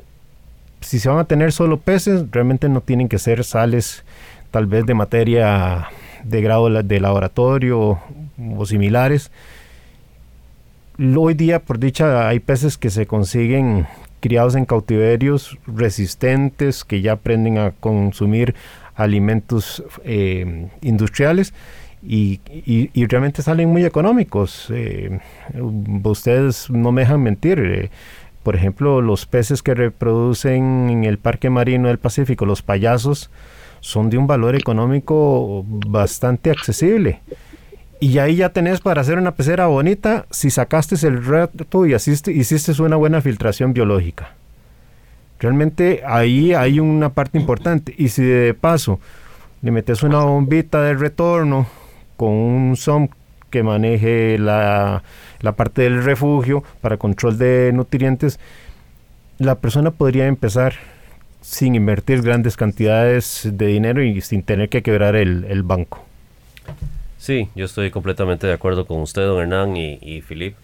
[0.79, 4.05] si se van a tener solo peces, realmente no tienen que ser sales
[4.49, 5.89] tal vez de materia
[6.23, 7.99] de grado de laboratorio
[8.57, 9.29] o similares.
[10.97, 13.85] Hoy día, por dicha, hay peces que se consiguen
[14.25, 18.55] criados en cautiverios resistentes que ya aprenden a consumir
[18.95, 21.53] alimentos eh, industriales
[22.01, 22.39] y,
[23.05, 24.65] realmente salen muy económicos.
[24.71, 25.19] Eh,
[26.03, 27.59] ustedes no me dejan mentir.
[27.59, 27.91] Eh,
[28.41, 33.29] por ejemplo, los peces que reproducen en el Parque Marino del Pacífico, los payasos,
[33.79, 37.21] son de un valor económico bastante accesible.
[37.99, 42.31] Y ahí ya tenés para hacer una pecera bonita si sacaste el reto y hiciste,
[42.31, 44.31] hiciste una buena filtración biológica.
[45.39, 47.95] Realmente ahí hay una parte importante.
[47.97, 48.99] Y si de paso
[49.61, 51.67] le metes una bombita de retorno
[52.17, 53.07] con un SOM
[53.49, 55.03] que maneje la,
[55.39, 58.39] la parte del refugio para control de nutrientes,
[59.37, 60.73] la persona podría empezar
[61.41, 66.03] sin invertir grandes cantidades de dinero y sin tener que quebrar el banco.
[67.25, 70.55] Sí, yo estoy completamente de acuerdo con usted, don Hernán y, y Filip.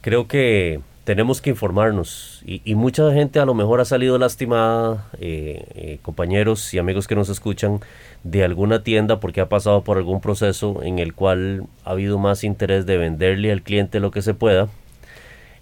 [0.00, 5.64] Creo que tenemos que informarnos y, mucha gente a lo mejor ha salido lastimada, eh,
[5.74, 7.80] eh, compañeros y amigos que nos escuchan,
[8.22, 12.44] de alguna tienda porque ha pasado por algún proceso en el cual ha habido más
[12.44, 14.68] interés de venderle al cliente lo que se pueda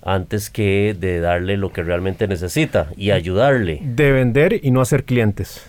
[0.02, 3.80] antes que de darle lo que realmente necesita y ayudarle.
[3.82, 5.66] De vender y no hacer clientes.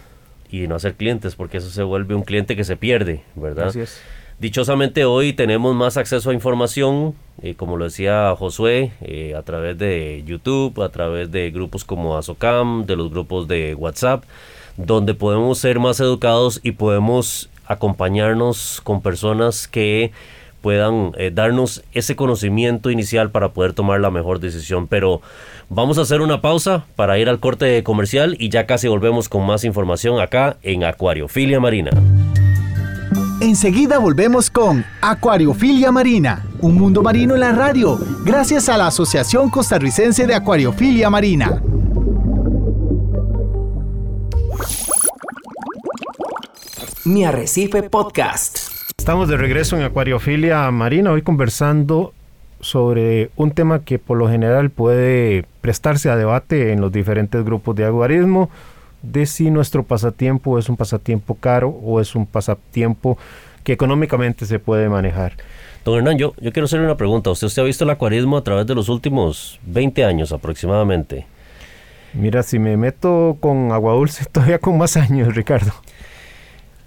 [0.52, 3.70] Y no hacer clientes porque eso se vuelve un cliente que se pierde, ¿verdad?
[3.70, 4.02] Así es.
[4.38, 9.78] Dichosamente hoy tenemos más acceso a información, eh, como lo decía Josué, eh, a través
[9.78, 14.26] de YouTube, a través de grupos como Azocam, de los grupos de WhatsApp,
[14.76, 20.12] donde podemos ser más educados y podemos acompañarnos con personas que
[20.62, 24.88] puedan eh, darnos ese conocimiento inicial para poder tomar la mejor decisión.
[24.88, 25.22] Pero
[25.70, 29.46] vamos a hacer una pausa para ir al corte comercial y ya casi volvemos con
[29.46, 31.92] más información acá en Acuariofilia Marina.
[33.46, 39.52] Enseguida volvemos con Acuariofilia Marina, un mundo marino en la radio, gracias a la Asociación
[39.52, 41.62] Costarricense de Acuariofilia Marina.
[47.06, 48.58] Mi Arrecife Podcast.
[48.98, 52.16] Estamos de regreso en Acuariofilia Marina, hoy conversando
[52.62, 57.76] sobre un tema que por lo general puede prestarse a debate en los diferentes grupos
[57.76, 58.50] de aguarismo,
[59.12, 63.18] de si nuestro pasatiempo es un pasatiempo caro o es un pasatiempo
[63.64, 65.34] que económicamente se puede manejar.
[65.84, 67.30] Don Hernán, yo, yo quiero hacerle una pregunta.
[67.30, 71.28] ¿Usted, ¿Usted ha visto el acuarismo a través de los últimos 20 años aproximadamente?
[72.14, 75.74] Mira, si me meto con agua dulce, todavía con más años, Ricardo.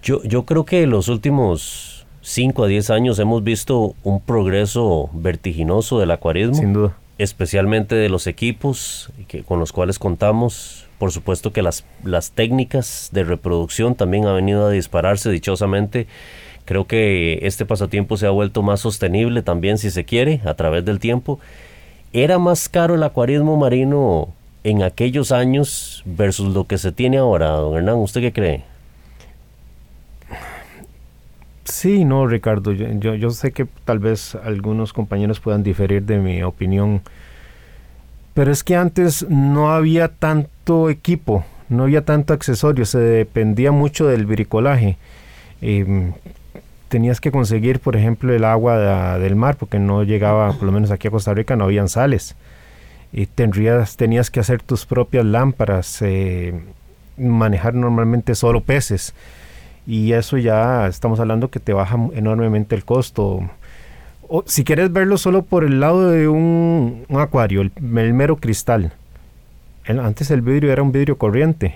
[0.03, 5.09] Yo, yo creo que en los últimos 5 a 10 años hemos visto un progreso
[5.13, 6.55] vertiginoso del acuarismo.
[6.55, 6.97] Sin duda.
[7.17, 13.09] Especialmente de los equipos que, con los cuales contamos por supuesto que las, las técnicas
[13.11, 16.05] de reproducción también han venido a dispararse dichosamente.
[16.65, 20.85] Creo que este pasatiempo se ha vuelto más sostenible también, si se quiere, a través
[20.85, 21.39] del tiempo.
[22.11, 24.29] ¿Era más caro el acuarismo marino
[24.63, 27.95] en aquellos años versus lo que se tiene ahora, don Hernán?
[27.95, 28.63] ¿Usted qué cree?
[31.63, 32.73] Sí, no, Ricardo.
[32.73, 37.01] Yo, yo sé que tal vez algunos compañeros puedan diferir de mi opinión
[38.39, 44.07] pero es que antes no había tanto equipo, no había tanto accesorio, se dependía mucho
[44.07, 44.95] del bricolaje.
[45.59, 46.13] Em,
[46.87, 50.89] tenías que conseguir, por ejemplo, el agua del mar, porque no llegaba, por lo menos
[50.89, 52.37] aquí a Costa Rica, no habían sales.
[53.11, 56.57] Y tendrías, tenías que hacer tus propias lámparas, eh,
[57.17, 59.13] manejar normalmente solo peces.
[59.85, 63.49] Y eso ya estamos hablando que te baja enormemente el costo
[64.45, 68.93] si quieres verlo solo por el lado de un, acuario, el, mero cristal.
[69.87, 71.75] antes el vidrio era un vidrio corriente.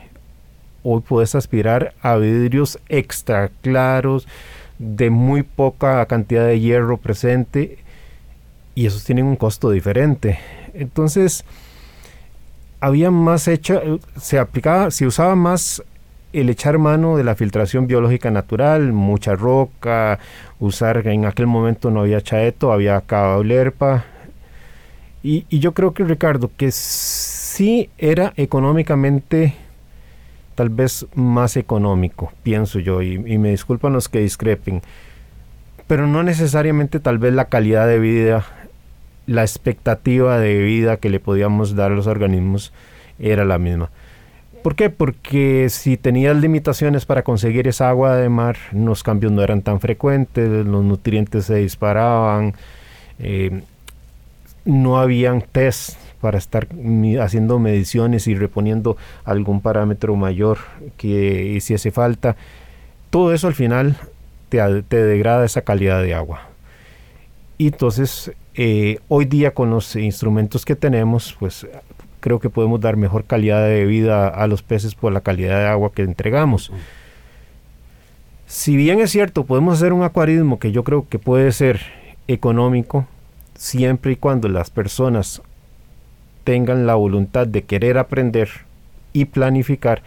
[0.84, 4.28] Hoy puedes aspirar a vidrios extra claros,
[4.78, 7.80] de muy poca cantidad de hierro presente,
[8.76, 10.40] y esos tienen un costo diferente.
[10.74, 11.46] Entonces,
[12.80, 13.82] había más hecha,
[14.20, 15.82] se aplicaba, se usaba más
[16.34, 20.20] el echar mano de la filtración biológica natural, mucha roca,
[20.60, 24.06] usar, en aquel momento no había chaeto, había cabaulerpa.
[25.24, 29.56] Y, y yo creo que Ricardo, que sí era económicamente
[30.56, 34.82] tal vez más económico, pienso yo, y, y, me disculpan los que discrepen,
[35.88, 38.46] pero no necesariamente tal vez la calidad de vida
[39.26, 42.74] la expectativa de vida que le podíamos dar a los organismos
[43.20, 43.90] era la misma.
[44.64, 44.90] ¿Por qué?
[44.90, 49.82] Porque si tenías limitaciones para conseguir esa agua de mar, los cambios no eran tan
[49.82, 52.54] frecuentes, los nutrientes se disparaban,
[53.20, 53.62] eh,
[54.64, 56.70] no habían test para estar
[57.20, 58.96] haciendo mediciones y reponiendo
[59.26, 60.60] algún parámetro mayor
[60.96, 62.38] que hiciese falta.
[63.10, 63.98] Todo eso al final
[64.48, 64.62] te,
[64.96, 66.48] degrada esa calidad de agua.
[67.58, 71.68] Y entonces, eh, hoy día con los instrumentos que tenemos, pues
[72.24, 75.68] creo que podemos dar mejor calidad de vida a los peces por la calidad de
[75.68, 76.72] agua que entregamos.
[78.48, 81.82] Si bien es cierto, podemos hacer un acuarismo que yo creo que puede ser
[82.30, 83.06] económico,
[83.56, 85.42] siempre y cuando las personas
[86.46, 88.50] tengan la voluntad de querer aprender
[89.12, 90.02] y planificar,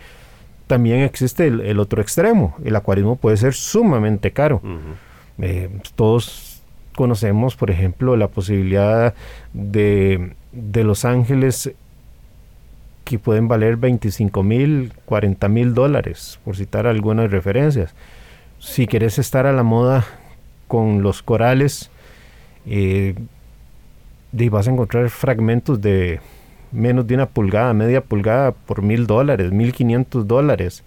[0.69, 2.57] también existe el, otro extremo.
[2.65, 4.63] El acuarismo puede ser sumamente caro.
[5.39, 6.63] Eh, todos
[6.95, 9.13] conocemos, por ejemplo, la posibilidad
[9.53, 11.75] de, de Los Ángeles
[13.07, 17.95] que pueden valer 25 mil, 40 mil dólares, por citar algunas referencias.
[18.59, 20.05] Si quieres estar a la moda
[20.67, 21.93] con los corales,
[22.67, 23.15] eh,
[24.51, 26.19] vas a encontrar fragmentos de
[26.73, 30.83] menos de una pulgada, media pulgada por mil dólares, mil quinientos dólares.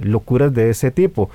[0.00, 1.30] Locuras de ese tipo.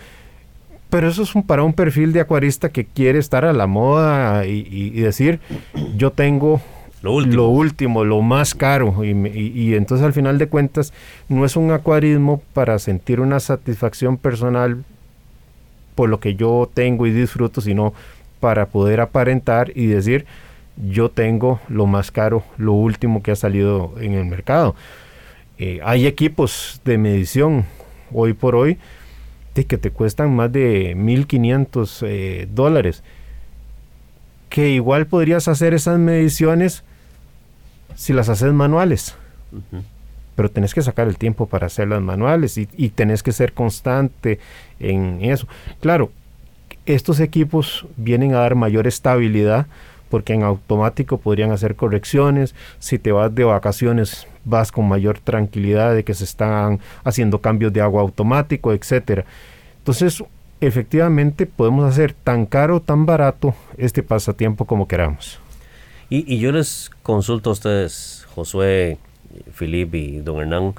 [0.90, 4.46] Pero eso es un, para un perfil de acuarista que quiere estar a la moda
[4.46, 5.40] y decir,
[5.96, 6.60] yo tengo
[7.02, 7.14] lo
[7.50, 8.04] último.
[8.04, 9.04] Lo más caro.
[9.04, 10.94] Y, entonces al final de cuentas
[11.30, 14.84] no es un acuarismo para sentir una satisfacción personal
[15.96, 17.94] por lo que yo tengo y disfruto, sino
[18.40, 20.26] para poder aparentar y decir
[20.90, 24.76] yo tengo lo más caro, lo último que ha salido en el mercado.
[25.58, 27.66] Eh, hay equipos de medición
[28.12, 28.78] hoy por hoy
[29.66, 33.04] que te cuestan más de 1.500 eh, dólares
[34.50, 36.84] que igual podrías hacer esas mediciones
[37.96, 39.16] si las haces manuales.
[40.36, 44.40] Pero tenés que sacar el tiempo para hacerlas manuales y, y tenés que ser constante
[44.80, 45.48] en eso.
[45.82, 46.12] Claro,
[46.86, 49.68] estos equipos vienen a dar mayor estabilidad
[50.10, 52.56] porque en automático podrían hacer correcciones.
[52.80, 57.74] Si te vas de vacaciones, vas con mayor tranquilidad de que se están haciendo cambios
[57.74, 59.26] de agua automático, etcétera.
[59.80, 60.24] Entonces,
[60.62, 65.40] efectivamente, podemos hacer tan caro, tan barato este pasatiempo como queramos.
[66.10, 68.98] Y, yo les consulto a ustedes, Josué,
[69.52, 70.74] Filipe y don Hernán.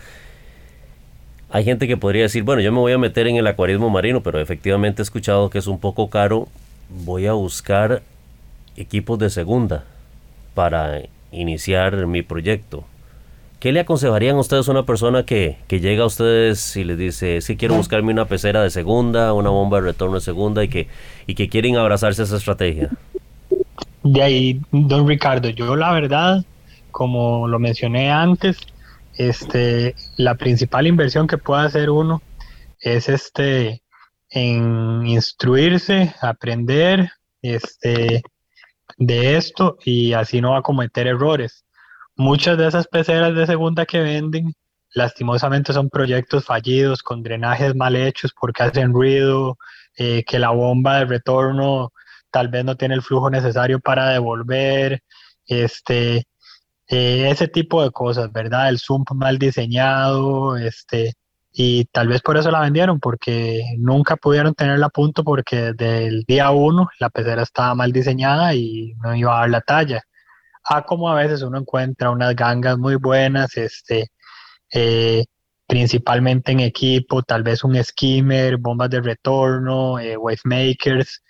[1.51, 4.23] Hay gente que podría decir, bueno, yo me voy a meter en el acuarismo marino,
[4.23, 6.49] pero efectivamente he escuchado que es un poco caro.
[6.89, 8.03] Voy a buscar
[8.77, 9.85] equipos de segunda
[10.55, 12.85] para iniciar mi proyecto.
[13.61, 17.41] ¿Qué le aconsejarían a ustedes a una persona que, llega a ustedes y les dice,
[17.41, 20.87] si quiero buscarme una pecera de segunda, una bomba de retorno de segunda y que,
[21.27, 22.91] y que quieren abrazarse a esa estrategia?
[24.05, 26.45] De ahí, don Ricardo, yo la verdad,
[26.93, 28.59] como lo mencioné antes,
[29.17, 32.23] este, la principal inversión que puede hacer uno
[32.81, 33.83] es este
[34.31, 37.11] en instruirse, aprender
[37.43, 38.23] este,
[38.99, 41.65] de esto y así no va a cometer errores.
[42.19, 44.53] Muchas de esas peceras de segunda que venden,
[44.93, 49.57] lastimosamente son proyectos fallidos con drenajes mal hechos porque hacen ruido,
[49.97, 51.93] eh, que la bomba de retorno
[52.33, 55.01] tal vez no tiene el flujo necesario para devolver,
[55.47, 56.27] este,
[56.89, 58.69] eh, ese tipo de cosas, ¿verdad?
[58.69, 61.15] El sump mal diseñado, este,
[61.53, 66.09] y tal vez por eso la vendieron, porque nunca pudieron tenerla a punto porque desde
[66.09, 70.03] el día uno la pecera estaba mal diseñada y no iba a dar la talla.
[70.71, 74.11] A como a veces uno encuentra unas gangas muy buenas, este,
[74.73, 75.25] eh,
[75.67, 81.23] principalmente en equipo, tal vez un skimmer, bombas de retorno, eh, wave makers,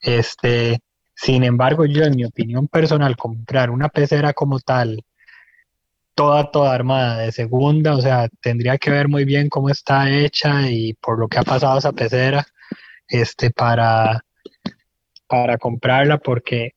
[0.00, 0.80] este,
[1.14, 5.04] sin embargo, yo en mi opinión personal, comprar una pecera como tal,
[6.14, 10.70] toda, toda armada de segunda, o sea, tendría que ver muy bien cómo está hecha
[10.70, 12.46] y por lo que ha pasado esa pecera,
[13.08, 14.24] este, para,
[15.26, 16.72] para comprarla, porque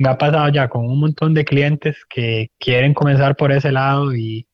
[0.00, 4.14] me ha pasado ya con un montón de clientes que quieren comenzar por ese lado
[4.14, 4.46] y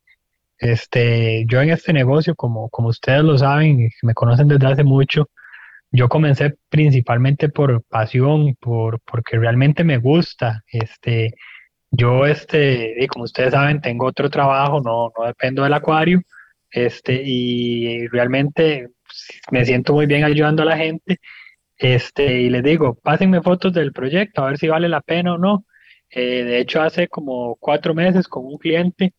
[0.58, 5.30] este, yo en este negocio, como, como ustedes lo saben, me conocen desde hace mucho,
[5.92, 10.64] yo comencé principalmente por pasión, por, porque realmente me gusta.
[10.66, 11.34] Este,
[11.92, 16.22] yo, este, y como ustedes saben, tengo otro trabajo, no, no dependo del acuario,
[16.72, 18.88] este, y realmente
[19.52, 21.18] me siento muy bien ayudando a la gente.
[21.78, 25.38] Este, y les digo, pásenme fotos del proyecto, a ver si vale la pena o
[25.38, 25.66] no.
[26.10, 29.14] Eh, de hecho, hace como cuatro meses con un cliente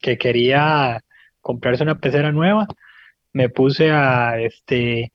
[0.00, 1.02] que quería
[1.40, 2.66] comprarse una pecera nueva,
[3.32, 5.12] me puse a, este,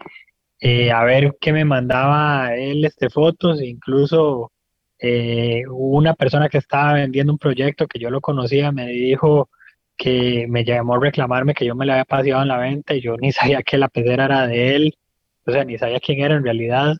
[0.59, 4.51] eh, a ver qué me mandaba él este, fotos, incluso
[4.99, 9.49] eh, una persona que estaba vendiendo un proyecto que yo lo conocía me dijo
[9.97, 13.01] que me llamó a reclamarme que yo me le había paseado en la venta y
[13.01, 14.97] yo ni sabía que la pecera era de él,
[15.45, 16.97] o sea, ni sabía quién era en realidad.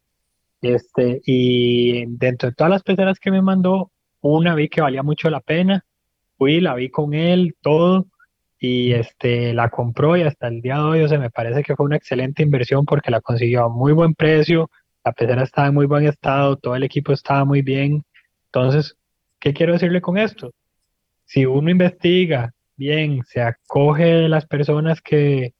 [0.61, 3.91] Este, y dentro de todas las peceras que me mandó,
[4.21, 5.85] una vi que valía mucho la pena,
[6.37, 8.07] fui, la vi con él, todo,
[8.59, 11.75] y este, la compró y hasta el día de hoy, o sea, me parece que
[11.75, 14.69] fue una excelente inversión porque la consiguió a muy buen precio,
[15.03, 18.05] la pecera estaba en muy buen estado, todo el equipo estaba muy bien.
[18.45, 18.95] Entonces,
[19.39, 20.53] ¿qué quiero decirle con esto?
[21.25, 25.53] Si uno investiga bien, se acoge de las personas que,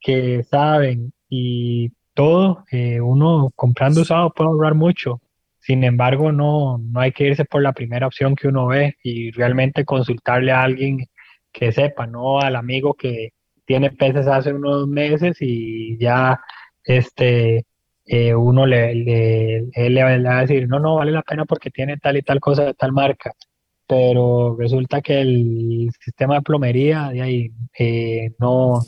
[0.00, 5.20] que saben y todo, eh, uno comprando usado puede ahorrar mucho.
[5.60, 9.30] Sin embargo, no, no hay que irse por la primera opción que uno ve y
[9.32, 11.06] realmente consultarle a alguien
[11.52, 13.30] que sepa, no al amigo que
[13.64, 16.40] tiene peces hace unos meses y ya
[16.84, 17.66] este
[18.06, 21.96] eh, uno le, le, le, va a decir, no, no, vale la pena porque tiene
[21.96, 23.32] tal y tal cosa de tal marca,
[23.86, 28.80] pero resulta que el sistema de plomería de ahí eh, no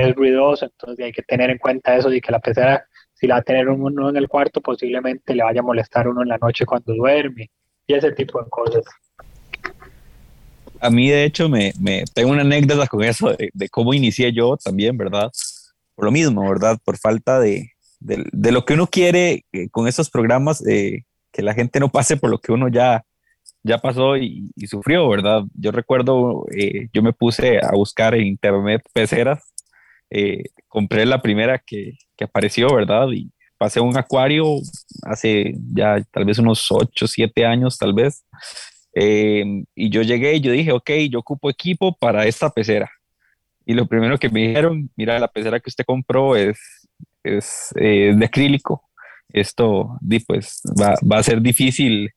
[0.00, 2.84] es ruidoso, entonces hay que tener en cuenta eso y que la pecera,
[3.14, 6.22] si la va a tener uno en el cuarto, posiblemente le vaya a molestar uno
[6.22, 7.50] en la noche cuando duerme
[7.86, 8.84] y ese tipo de cosas.
[10.80, 14.32] A mí, de hecho, me, me tengo una anécdota con eso de, de cómo inicié
[14.32, 15.30] yo también, ¿verdad?
[15.94, 16.78] Por lo mismo, ¿verdad?
[16.82, 17.70] Por falta de,
[18.00, 22.16] de, lo que uno quiere eh, con estos programas, eh, que la gente no pase
[22.16, 23.04] por lo que uno ya,
[23.62, 25.42] ya pasó y, sufrió, ¿verdad?
[25.54, 29.49] Yo recuerdo, eh, yo me puse a buscar en internet peceras,
[30.68, 33.08] compré la primera que, que, apareció, ¿verdad?
[33.12, 34.44] Y pasé un acuario
[35.02, 38.24] hace ya tal vez unos 8, 7 años, tal vez.
[38.94, 42.90] y yo llegué y yo dije, ok, yo ocupo equipo para esta pecera.
[43.66, 46.58] Y lo primero que me dijeron, mira, la pecera que usted compró es
[47.22, 48.88] es eh, de acrílico.
[49.32, 52.10] Esto pues, va, va a ser difícil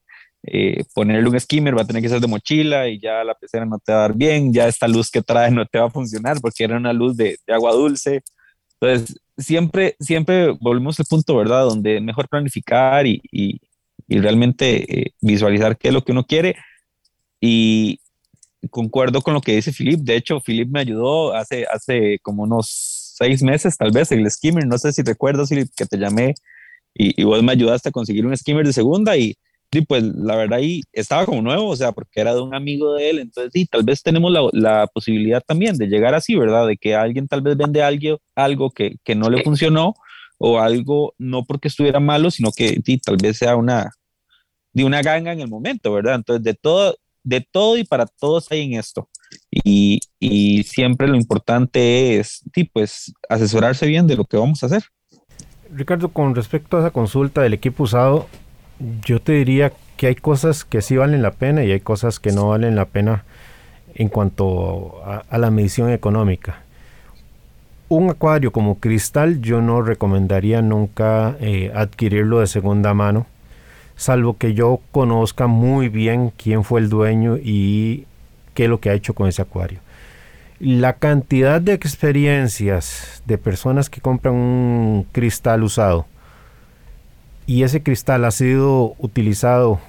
[0.45, 3.65] eh, ponerle un skimmer, va a tener que ser de mochila y ya la pecera
[3.65, 5.89] no te va a dar bien, ya esta luz que trae no te va a
[5.89, 8.23] funcionar porque era una luz de, agua dulce.
[8.79, 11.63] Entonces, siempre, siempre volvemos al punto, ¿verdad?
[11.63, 13.59] Donde mejor planificar y, y,
[14.09, 16.55] realmente eh, visualizar qué es lo que uno quiere.
[17.39, 17.99] Y
[18.69, 20.01] concuerdo con lo que dice Philip.
[20.01, 22.67] De hecho, Philip me ayudó hace, hace como unos
[23.17, 24.67] seis meses, tal vez, el skimmer.
[24.67, 26.35] No sé si recuerdas que te llamé
[26.93, 29.35] y, vos me ayudaste a conseguir un skimmer de segunda y,
[29.81, 33.09] pues la verdad ahí estaba como nuevo, o sea, porque era de un amigo de
[33.09, 33.19] él.
[33.19, 36.67] Entonces, sí, tal vez tenemos la, la posibilidad también de llegar así, ¿verdad?
[36.67, 39.93] De que alguien tal vez vende algo, algo que, que no le funcionó
[40.37, 43.91] o algo no porque estuviera malo, sino que sí, tal vez sea una
[44.73, 46.15] de una ganga en el momento, ¿verdad?
[46.15, 49.07] Entonces, de todo, de todo y para todos hay en esto.
[49.51, 54.65] Y, y siempre lo importante es, sí, pues, asesorarse bien de lo que vamos a
[54.65, 54.83] hacer.
[55.71, 58.27] Ricardo, con respecto a esa consulta del equipo usado,
[59.05, 62.31] yo te diría que hay cosas que sí valen la pena y hay cosas que
[62.31, 63.23] no valen la pena
[63.95, 66.61] en cuanto a, la medición económica.
[67.89, 73.27] Un acuario como cristal yo no recomendaría nunca eh, adquirirlo de segunda mano
[73.95, 78.05] salvo que yo conozca muy bien quién fue el dueño y
[78.53, 79.79] qué es lo que ha hecho con ese acuario.
[80.59, 86.05] La cantidad de experiencias de personas que compran un cristal usado
[87.45, 89.79] y ese cristal ha sido utilizado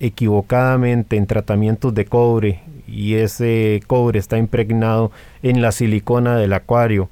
[0.00, 5.10] equivocadamente en tratamientos de cobre y ese cobre está impregnado
[5.42, 7.08] en la silicona del acuario,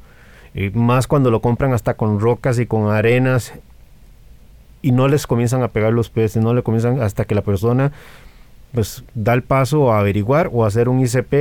[0.54, 3.54] eh, más cuando lo compran hasta con rocas y con arenas
[4.82, 7.92] y no les comienzan a pegar los peces, no le comienzan hasta que la persona
[8.72, 11.32] pues da el paso a averiguar o a hacer un ICP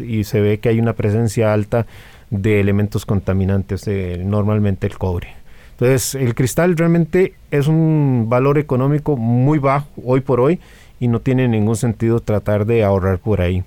[0.00, 1.86] y, se ve que hay una presencia alta
[2.30, 3.88] de elementos contaminantes,
[4.18, 5.39] normalmente el cobre.
[5.80, 10.60] Entonces el cristal realmente es un valor económico muy bajo hoy por hoy
[11.00, 13.64] y no tiene ningún sentido tratar de ahorrar por ahí.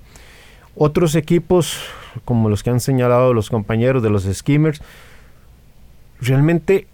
[0.75, 1.79] Otros equipos
[2.23, 4.79] como los que han señalado los compañeros de los skimmers,
[6.21, 6.85] realmente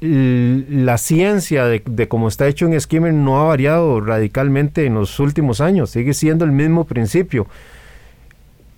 [0.00, 5.60] la ciencia de, cómo está hecho un skimmer no ha variado radicalmente en los últimos
[5.60, 7.48] años, sigue siendo el mismo principio.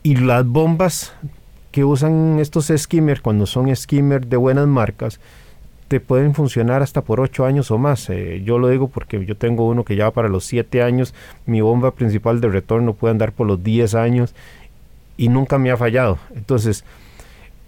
[0.02, 1.12] Y las bombas
[1.72, 5.20] que usan estos skimmers cuando son skimmers de buenas marcas,
[6.00, 8.08] pueden funcionar hasta por 8 años o más.
[8.10, 11.14] Eh, yo lo digo porque yo tengo uno que ya para los 7 años,
[11.46, 14.34] mi bomba principal de retorno puede andar por los 10 años
[15.16, 16.18] y nunca me ha fallado.
[16.34, 16.84] Entonces,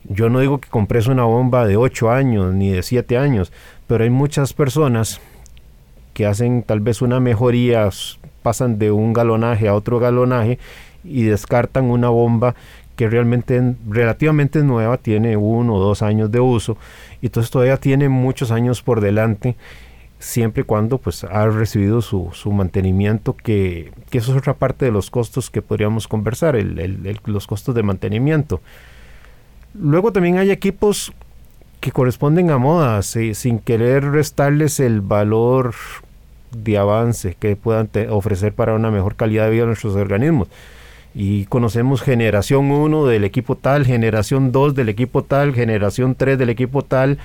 [0.05, 3.53] yo no digo que compres una bomba de 8 años ni de 7 años,
[3.87, 5.21] pero hay muchas personas
[6.15, 7.91] que hacen tal vez una mejoría,
[8.43, 10.59] pasan de un galonaje a otro galonaje
[11.05, 12.55] y descartan una bomba
[12.97, 16.77] que realmente relativamente nueva, tiene uno o dos años de uso,
[17.21, 19.57] y entonces todavía tiene muchos años por delante
[20.19, 24.87] siempre y cuando pues ha recibido su, su mantenimiento, que, que, eso es otra parte
[24.87, 28.61] de los costos que podríamos conversar, el, los costos de mantenimiento.
[29.75, 31.13] Luego también hay equipos
[31.81, 35.75] que corresponden a modas, sin querer restarles el valor
[36.51, 40.49] de avance que puedan ofrecer para una mejor calidad de vida a nuestros organismos.
[41.19, 46.51] Y conocemos generación 1 del equipo tal, generación 2 del equipo tal, generación 3 del
[46.51, 47.17] equipo tal.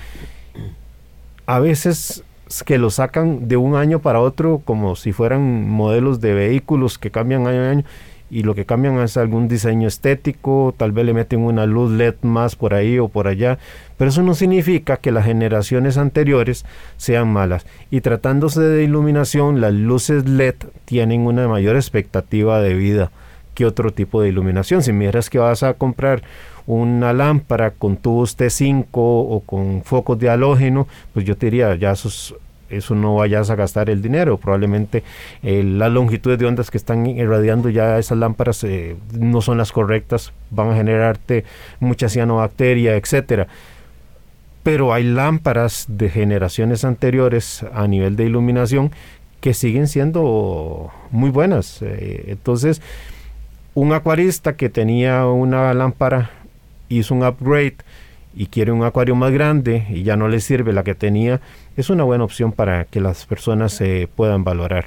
[1.44, 2.24] A veces
[2.64, 7.10] que lo sacan de un año para otro como si fueran modelos de vehículos que
[7.10, 7.84] cambian año a año
[8.30, 12.14] y lo que cambian es algún diseño estético, tal vez le meten una luz LED
[12.22, 13.58] más por ahí o por allá,
[13.98, 16.64] pero eso no significa que las generaciones anteriores
[16.96, 17.66] sean malas.
[17.90, 20.54] Y tratándose de iluminación, las luces LED
[20.86, 23.10] tienen una mayor expectativa de vida
[23.54, 24.82] que otro tipo de iluminación.
[24.82, 26.22] Si miras que vas a comprar
[26.66, 31.92] una lámpara con tubos T5 o con focos de halógeno, pues yo te diría, ya
[31.92, 34.38] eso no vayas a gastar el dinero.
[34.38, 35.02] Probablemente
[35.42, 39.72] eh, las longitudes de ondas que están irradiando ya esas lámparas eh, no son las
[39.72, 41.44] correctas, van a generarte
[41.80, 43.48] mucha cianobacteria, etcétera.
[44.62, 48.92] Pero hay lámparas de generaciones anteriores a nivel de iluminación
[49.40, 51.82] que siguen siendo muy buenas.
[51.82, 52.80] Eh, entonces,
[53.74, 56.30] un acuarista que tenía una lámpara
[56.88, 57.76] hizo un upgrade
[58.34, 61.40] y quiere un acuario más grande y ya no le sirve la que tenía,
[61.76, 64.86] es una buena opción para que las personas se puedan valorar.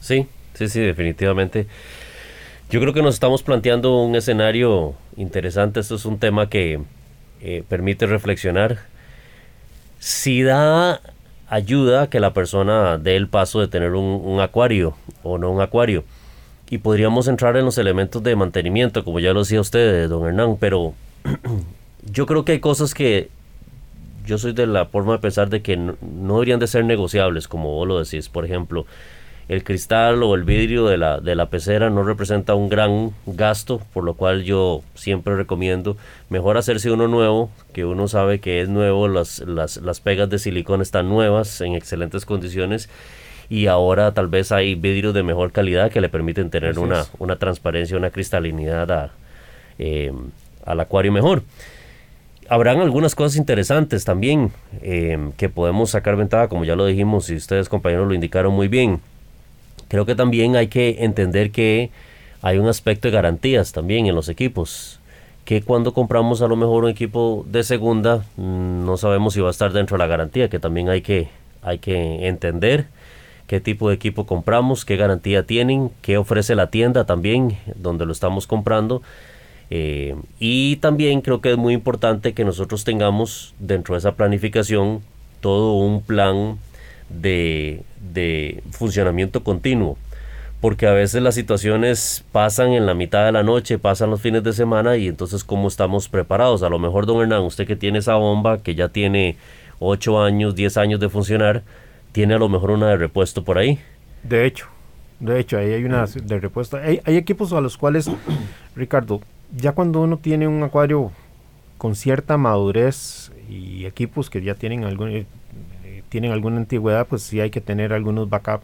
[0.00, 1.66] Sí, sí, sí, definitivamente.
[2.70, 5.80] Yo creo que nos estamos planteando un escenario interesante.
[5.80, 6.80] Esto es un tema que
[7.40, 8.80] eh, permite reflexionar.
[9.98, 11.00] Si da
[11.48, 15.60] ayuda que la persona dé el paso de tener un, un acuario o no un
[15.60, 16.04] acuario.
[16.70, 20.56] Y podríamos entrar en los elementos de mantenimiento, como ya lo decía usted, don Hernán,
[20.58, 20.94] pero
[22.10, 23.28] yo creo que hay cosas que
[24.26, 25.94] yo soy de la forma de pensar de que no,
[26.34, 28.28] deberían de ser negociables, como vos lo decís.
[28.28, 28.86] Por ejemplo,
[29.48, 33.82] el cristal o el vidrio de la, de la pecera no representa un gran gasto,
[33.92, 35.96] por lo cual yo siempre recomiendo
[36.30, 40.38] mejor hacerse uno nuevo, que uno sabe que es nuevo, las, las, las pegas de
[40.38, 42.88] silicón están nuevas, en excelentes condiciones,
[43.54, 47.36] y ahora tal vez hay vidrios de mejor calidad que le permiten tener una, una
[47.36, 49.12] transparencia, una cristalinidad
[49.78, 50.12] eh,
[50.66, 51.42] al acuario mejor
[52.48, 54.52] habrán algunas cosas interesantes también
[54.82, 58.68] em, que podemos sacar ventaja, como ya lo dijimos y ustedes compañeros lo indicaron muy
[58.68, 59.00] bien.
[59.88, 61.90] Creo que también hay que entender que
[62.42, 65.00] hay un aspecto de garantías también en los equipos.
[65.44, 69.48] Que cuando compramos a lo mejor un equipo de segunda, mm, no sabemos si va
[69.48, 71.28] a estar dentro de la garantía, que también hay que,
[71.62, 72.86] hay que entender
[73.46, 78.12] qué tipo de equipo compramos, qué garantía tienen, qué ofrece la tienda también donde lo
[78.12, 79.02] estamos comprando
[79.70, 85.00] eh, y también creo que es muy importante que nosotros tengamos dentro de esa planificación
[85.40, 86.58] todo un plan
[87.08, 87.82] de,
[88.70, 89.98] funcionamiento continuo.
[90.60, 94.42] Porque a veces las situaciones pasan en la mitad de la noche, pasan los fines
[94.44, 96.62] de semana y entonces cómo estamos preparados.
[96.62, 99.36] A lo mejor, don Hernán, usted que tiene esa bomba, que ya tiene
[99.80, 101.64] 8 años, 10 años de funcionar,
[102.14, 103.80] tiene a lo mejor una de repuesto por ahí.
[104.22, 104.68] De hecho,
[105.18, 106.76] de hecho, ahí hay una de repuesto.
[106.76, 108.08] hay equipos a los cuales,
[108.76, 109.20] Ricardo,
[109.56, 111.10] ya cuando uno tiene un acuario
[111.76, 115.26] con cierta madurez y equipos que ya tienen algún eh,
[116.08, 118.60] tienen alguna antigüedad, pues sí hay que tener algunos backup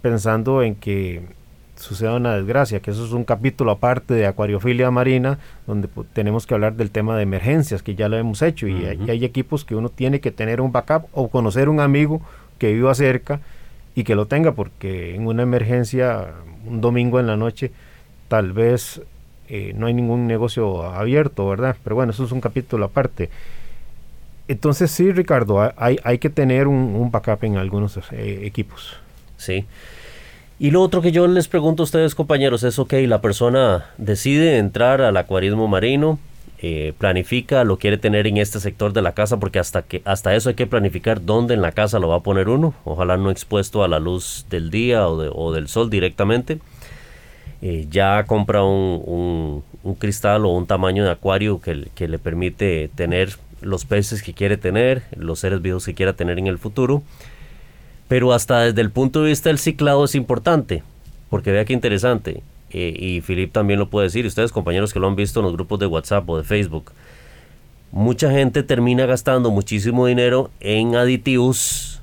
[0.00, 1.22] pensando en que
[1.76, 6.54] suceda una desgracia, que eso es un capítulo aparte de acuariofilia marina, donde tenemos que
[6.54, 9.76] hablar del tema de emergencias, que ya lo hemos hecho, y, hay, hay, equipos que
[9.76, 12.22] uno tiene que tener un backup o conocer un amigo
[12.58, 13.40] que viva cerca
[13.94, 16.34] y que lo tenga, porque en una emergencia,
[16.66, 17.72] un domingo en la noche,
[18.28, 19.00] tal vez
[19.48, 21.76] eh, no hay ningún negocio abierto, ¿verdad?
[21.82, 23.30] Pero bueno, eso es un capítulo aparte.
[24.46, 28.96] Entonces sí, Ricardo, hay, hay que tener un, backup en algunos eh, equipos.
[29.36, 29.66] Sí.
[30.58, 34.58] Y lo otro que yo les pregunto a ustedes, compañeros, es, ok, la persona decide
[34.58, 36.18] entrar al acuarismo marino,
[36.60, 40.34] eh, planifica, lo quiere tener en este sector de la casa, porque hasta, que, hasta
[40.34, 43.30] eso hay que planificar dónde en la casa lo va a poner uno, ojalá no
[43.30, 46.58] expuesto a la luz del día o, del sol directamente.
[47.62, 49.62] Eh, ya compra un,
[49.98, 54.56] cristal o un tamaño de acuario que, que, le permite tener los peces que quiere
[54.56, 57.04] tener, los seres vivos que quiera tener en el futuro.
[58.08, 60.82] Pero hasta desde el punto de vista del ciclado es importante,
[61.30, 62.42] porque vea qué interesante.
[62.70, 65.44] Eh, y Filip también lo puede decir, y ustedes compañeros que lo han visto en
[65.44, 66.92] los grupos de WhatsApp o de Facebook.
[67.90, 72.02] Mucha gente termina gastando muchísimo dinero en aditivos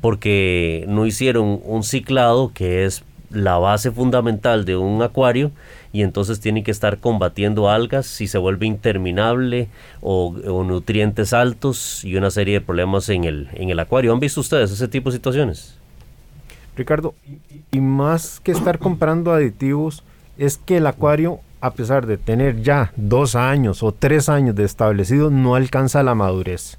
[0.00, 5.50] porque no hicieron un ciclado que es la base fundamental de un acuario
[5.92, 9.68] y entonces tienen que estar combatiendo algas si se vuelve interminable
[10.00, 10.34] o,
[10.64, 14.12] nutrientes altos y una serie de problemas en el, en el acuario.
[14.12, 15.78] ¿Han visto ustedes ese tipo de situaciones?
[16.76, 17.14] Ricardo,
[17.70, 20.02] y más que estar comprando aditivos,
[20.38, 24.64] es que el acuario, a pesar de tener ya dos años o tres años de
[24.64, 26.78] establecido, no alcanza la madurez.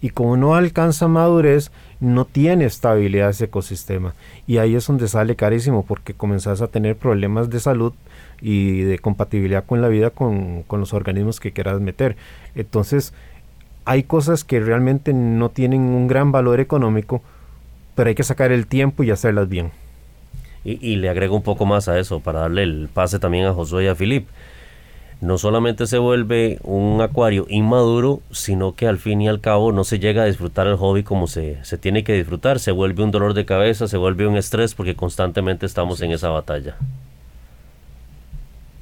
[0.00, 4.14] Y como no alcanza madurez, no tiene estabilidad ese ecosistema.
[4.46, 7.92] Y ahí es donde sale carísimo porque comenzás a tener problemas de salud
[8.40, 12.16] y de compatibilidad con la vida con, con los organismos que quieras meter.
[12.54, 13.12] Entonces,
[13.84, 17.22] hay cosas que realmente no tienen un gran valor económico,
[17.98, 19.72] pero hay que sacar el tiempo y hacerlas bien.
[20.62, 23.84] Y, le agrego un poco más a eso para darle el pase también a Josué
[23.84, 24.28] y a Filip.
[25.20, 29.82] No solamente se vuelve un acuario inmaduro, sino que al fin y al cabo no
[29.82, 32.60] se llega a disfrutar el hobby como se, se tiene que disfrutar.
[32.60, 36.28] Se vuelve un dolor de cabeza, se vuelve un estrés porque constantemente estamos en esa
[36.28, 36.76] batalla.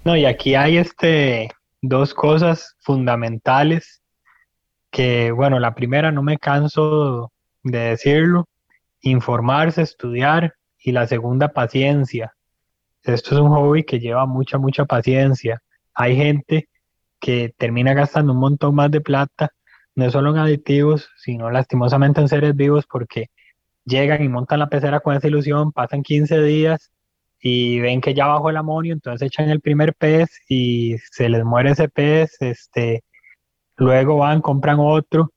[0.05, 1.49] No, y aquí hay este
[1.81, 4.03] dos cosas fundamentales
[4.91, 8.47] que, bueno, la primera no me canso de decirlo,
[9.03, 12.35] informarse, estudiar y la segunda, paciencia.
[13.03, 15.63] Esto es un hobby que lleva mucha, mucha paciencia.
[15.95, 16.69] Hay gente
[17.21, 19.53] que termina gastando un montón más de plata,
[19.95, 23.31] no solo en aditivos, sino lastimosamente en seres vivos, porque
[23.85, 26.93] llegan y montan la pecera con esa ilusión, pasan 15 días
[27.41, 31.45] y ven que ya bajó el amonio, entonces echan el primer pez y se les
[31.45, 33.05] muere ese pez, este,
[33.77, 35.33] luego van, compran otro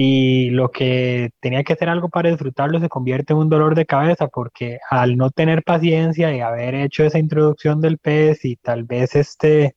[0.00, 3.84] y lo que tenía que ser algo para disfrutarlo se convierte en un dolor de
[3.84, 8.84] cabeza porque al no tener paciencia y haber hecho esa introducción del pez y tal
[8.84, 9.74] vez este,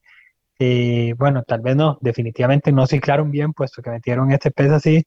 [0.59, 5.03] eh, bueno, tal vez no, definitivamente no ciclaron bien puesto que metieron este pez así,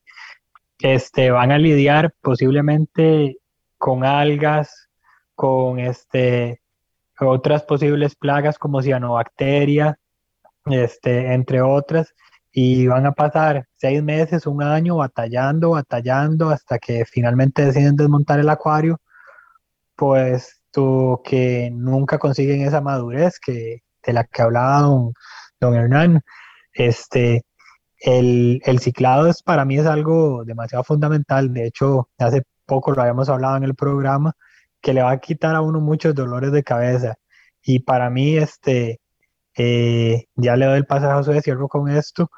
[0.81, 3.37] este, van a lidiar posiblemente
[3.79, 4.89] con algas,
[5.37, 6.61] con este,
[7.21, 9.97] otras posibles plagas como cianobacteria,
[10.67, 12.15] este, entre otras,
[12.57, 18.39] y van a pasar seis meses, un año batallando, batallando hasta que finalmente deciden desmontar
[18.39, 19.01] el acuario,
[19.97, 25.13] puesto que nunca consiguen esa madurez que, de la que hablaba don,
[25.61, 26.23] don Hernán.
[26.73, 27.43] Este,
[27.99, 33.03] el, el, ciclado es, para mí es algo demasiado fundamental, de hecho hace poco lo
[33.03, 34.35] habíamos hablado en el programa,
[34.81, 37.17] que le va a quitar a uno muchos dolores de cabeza.
[37.63, 39.01] Y para mí, este,
[39.57, 42.31] eh, ya le doy el pasaje a cierro con esto,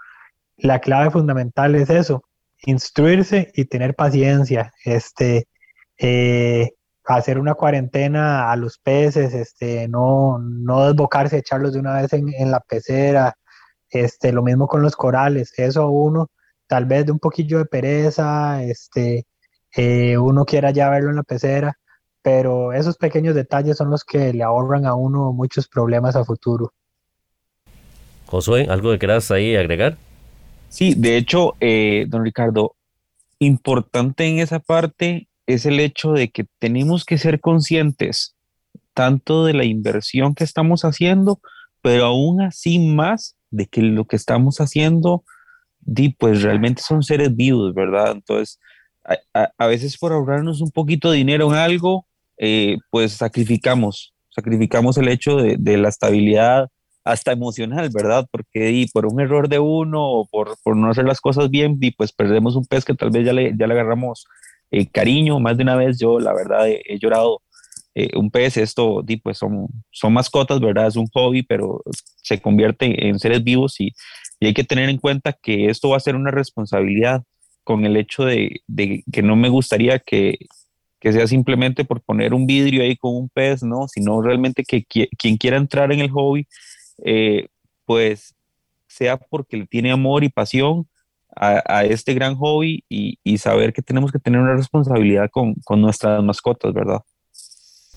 [0.56, 2.22] la clave fundamental es eso,
[2.64, 5.48] instruirse y tener paciencia, este,
[5.98, 6.70] eh,
[7.04, 12.50] hacer una cuarentena a los peces, este, no, no desbocarse, echarlos de una vez en,
[12.50, 13.34] la pecera,
[13.90, 16.28] este, lo mismo con los corales, eso uno,
[16.66, 19.26] tal vez de un poquillo de pereza, este,
[19.76, 21.78] eh, uno quiera ya verlo en la pecera,
[22.22, 26.72] pero esos pequeños detalles son los que le ahorran a uno muchos problemas a futuro.
[28.26, 29.96] Josué, ¿algo que quieras ahí agregar?
[30.68, 32.76] Sí, de hecho, eh, don Ricardo,
[33.38, 38.34] importante en esa parte es el hecho de que tenemos que ser conscientes
[38.94, 41.40] tanto de la inversión que estamos haciendo,
[41.82, 45.22] pero aún así más de que lo que estamos haciendo,
[46.18, 48.12] pues realmente son seres vivos, ¿verdad?
[48.12, 48.58] Entonces,
[49.32, 52.06] a, veces por ahorrarnos un poquito de dinero en algo,
[52.38, 56.68] eh, pues sacrificamos, sacrificamos el hecho de la estabilidad
[57.06, 58.26] hasta emocional, ¿verdad?
[58.32, 61.78] Porque y por un error de uno o por, por, no hacer las cosas bien,
[61.80, 64.26] y pues perdemos un pez que tal vez ya le, ya le agarramos
[64.72, 65.38] eh, cariño.
[65.38, 67.42] Más de una vez yo, la verdad, he, llorado
[67.94, 68.56] eh, un pez.
[68.56, 70.88] Esto, di, pues son, son mascotas, ¿verdad?
[70.88, 71.80] Es un hobby, pero
[72.16, 73.92] se convierte en seres vivos y,
[74.40, 77.22] y hay que tener en cuenta que esto va a ser una responsabilidad
[77.62, 80.38] con el hecho de, de que no me gustaría que,
[80.98, 83.86] que sea simplemente por poner un vidrio ahí con un pez, ¿no?
[83.86, 86.48] Sino realmente que quien quiera entrar en el hobby
[86.98, 87.48] eh,
[87.84, 88.34] pues
[88.86, 90.86] sea porque le tiene amor y pasión
[91.38, 96.72] a, este gran hobby y, saber que tenemos que tener una responsabilidad con, nuestras mascotas,
[96.72, 97.02] ¿verdad?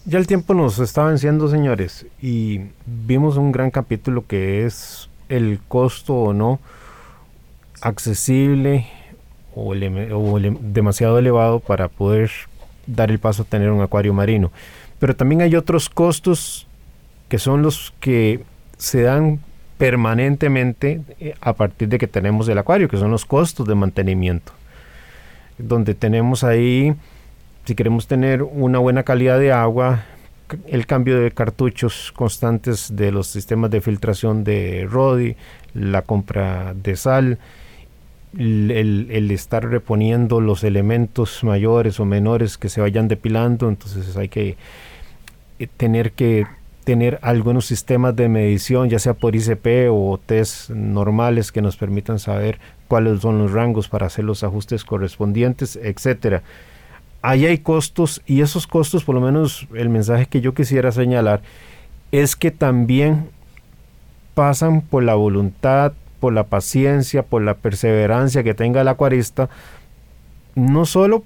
[0.06, 5.60] Ya el tiempo nos está venciendo, señores, y vimos un gran capítulo que es el
[5.68, 6.60] costo o no
[7.82, 8.88] accesible
[9.56, 12.32] o, demasiado elevado para poder
[12.88, 14.52] dar el paso a tener un acuario marino.
[15.00, 16.68] Pero también hay otros costos
[17.30, 18.44] que son los que
[18.80, 19.40] se dan
[19.78, 24.52] permanentemente eh, a partir de que tenemos el acuario, que son los costos de mantenimiento.
[25.60, 26.96] Donde tenemos ahí,
[27.66, 30.06] si queremos tener una buena calidad de agua,
[30.68, 35.36] el cambio de cartuchos constantes de los sistemas de filtración de RODI,
[35.74, 37.38] la compra de sal,
[38.38, 44.56] el, estar reponiendo los elementos mayores o menores que se vayan depilando, entonces hay que
[45.60, 46.46] eh, tener que
[46.90, 52.18] tener algunos sistemas de medición, ya sea por ICP o test normales que nos permitan
[52.18, 56.42] saber cuáles son los rangos para hacer los ajustes correspondientes, etcétera.
[57.22, 61.42] Ahí hay costos y esos costos, por lo menos el mensaje que yo quisiera señalar,
[62.12, 63.30] es que también
[64.34, 69.48] pasan por la voluntad, por la paciencia, por la perseverancia que tenga el acuarista,
[70.56, 71.24] no solo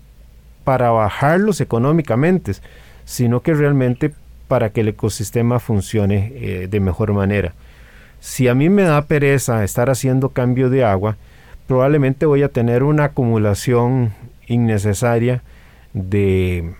[0.65, 2.51] para bajarlos económicamente,
[3.05, 4.13] sino que realmente
[4.53, 7.55] para que el ecosistema funcione eh, de mejor manera.
[8.19, 11.17] Si a mí me da pereza estar haciendo cambio de agua,
[11.65, 14.13] probablemente voy a tener una acumulación
[14.45, 15.41] innecesaria
[15.93, 16.75] de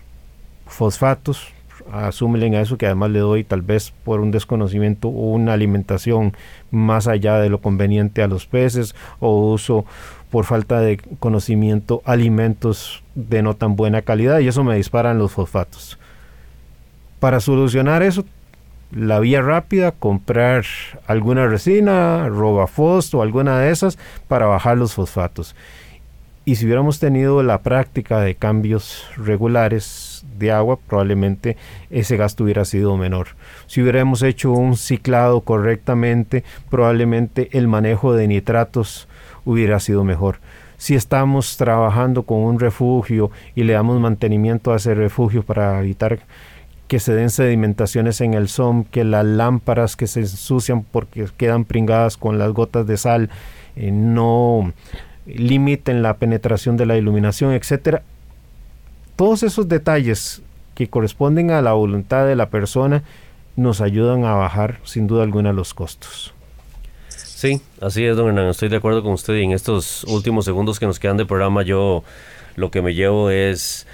[0.68, 1.52] fosfatos,
[1.92, 6.38] asúmelen a eso que además le doy tal vez por un desconocimiento o una alimentación
[6.70, 9.84] más allá de lo conveniente a los peces o uso
[10.30, 15.32] por falta de conocimiento alimentos de no tan buena calidad y eso me disparan los
[15.32, 15.98] fosfatos.
[17.24, 18.26] Para solucionar eso,
[18.92, 20.66] la vía rápida, comprar
[21.08, 23.98] alguna resina, Robafos o alguna de esas
[24.28, 25.56] para bajar los fosfatos.
[26.44, 31.56] Y si hubiéramos tenido la práctica de cambios regulares de agua, probablemente
[31.90, 33.28] ese gasto hubiera sido menor.
[33.68, 39.08] Si hubiéramos hecho un ciclado correctamente, probablemente el manejo de nitratos
[39.46, 40.40] hubiera sido mejor.
[40.76, 46.20] Si estamos trabajando con un refugio y le damos mantenimiento a ese refugio para evitar
[46.94, 51.66] que se den sedimentaciones en el SOM, que las lámparas que se ensucian porque quedan
[51.66, 53.32] pringadas con las gotas de sal
[53.76, 54.72] eh, no
[55.26, 58.04] limiten la penetración de la iluminación, etcétera.
[59.16, 60.44] Todos esos detalles
[60.76, 63.02] que corresponden a la voluntad de la persona
[63.56, 66.36] nos ayudan a bajar sin duda alguna los costos.
[67.08, 70.80] Sí, así es, don Hernán, estoy de acuerdo con usted y en estos últimos segundos
[70.80, 72.04] que nos quedan de programa yo
[72.56, 73.88] lo que me llevo es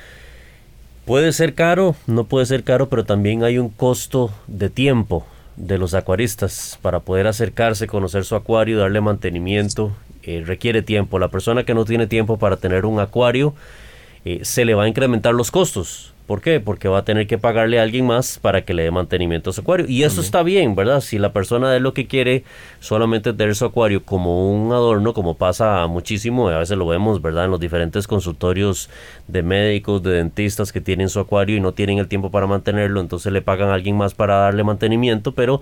[1.09, 5.79] Puede ser caro, no puede ser caro, pero también hay un costo de tiempo de
[5.79, 9.91] los acuaristas para poder acercarse, conocer su acuario, darle mantenimiento.
[10.21, 11.17] Eh, requiere tiempo.
[11.17, 13.55] La persona que no tiene tiempo para tener un acuario,
[14.23, 16.13] eh, se le va a incrementar los costos.
[16.29, 16.59] ¿Por qué?
[16.59, 19.53] Porque va a tener que pagarle a alguien más para que le dé mantenimiento a
[19.53, 19.87] su acuario.
[19.89, 21.01] Y eso está bien, ¿verdad?
[21.01, 22.43] Si la persona de lo que quiere
[22.79, 27.45] solamente tener su acuario como un adorno, como pasa muchísimo, a veces lo vemos, ¿verdad?
[27.45, 28.91] En los diferentes consultorios
[29.27, 33.01] de médicos, de dentistas que tienen su acuario y no tienen el tiempo para mantenerlo,
[33.01, 35.61] entonces le pagan a alguien más para darle mantenimiento, pero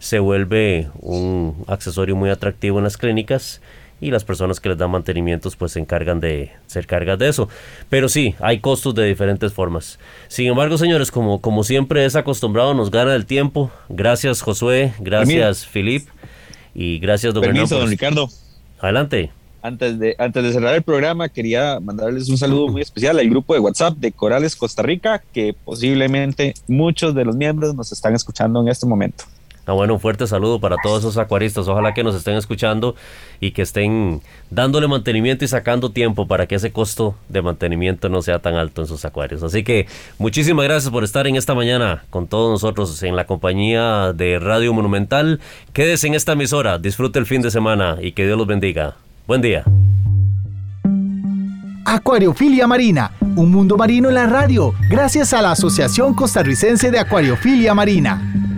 [0.00, 3.60] se vuelve un accesorio muy atractivo en las clínicas
[4.00, 7.48] y las personas que les dan mantenimientos pues se encargan de ser cargas de eso.
[7.88, 9.98] Pero sí, hay costos de diferentes formas.
[10.28, 13.70] Sin embargo, señores, como, como siempre es acostumbrado, nos gana el tiempo.
[13.88, 14.92] Gracias, Josué.
[15.00, 16.08] Gracias, Filip.
[16.74, 18.28] Y gracias, don Permiso, don Ricardo.
[18.80, 19.30] Adelante.
[19.60, 23.54] Antes de, antes de cerrar el programa, quería mandarles un saludo muy especial al grupo
[23.54, 28.60] de WhatsApp de Corales Costa Rica, que posiblemente muchos de los miembros nos están escuchando
[28.60, 29.24] en este momento.
[29.68, 31.68] Ah, bueno, un fuerte saludo para todos esos acuaristas.
[31.68, 32.96] Ojalá que nos estén escuchando
[33.38, 38.22] y que estén dándole mantenimiento y sacando tiempo para que ese costo de mantenimiento no
[38.22, 39.42] sea tan alto en sus acuarios.
[39.42, 44.14] Así que muchísimas gracias por estar en esta mañana con todos nosotros en la compañía
[44.14, 45.38] de Radio Monumental.
[45.74, 48.96] Quédese en esta emisora, disfrute el fin de semana y que Dios los bendiga.
[49.26, 49.64] Buen día.
[51.84, 57.74] Acuariofilia Marina, un mundo marino en la radio, gracias a la Asociación Costarricense de Acuariofilia
[57.74, 58.57] Marina.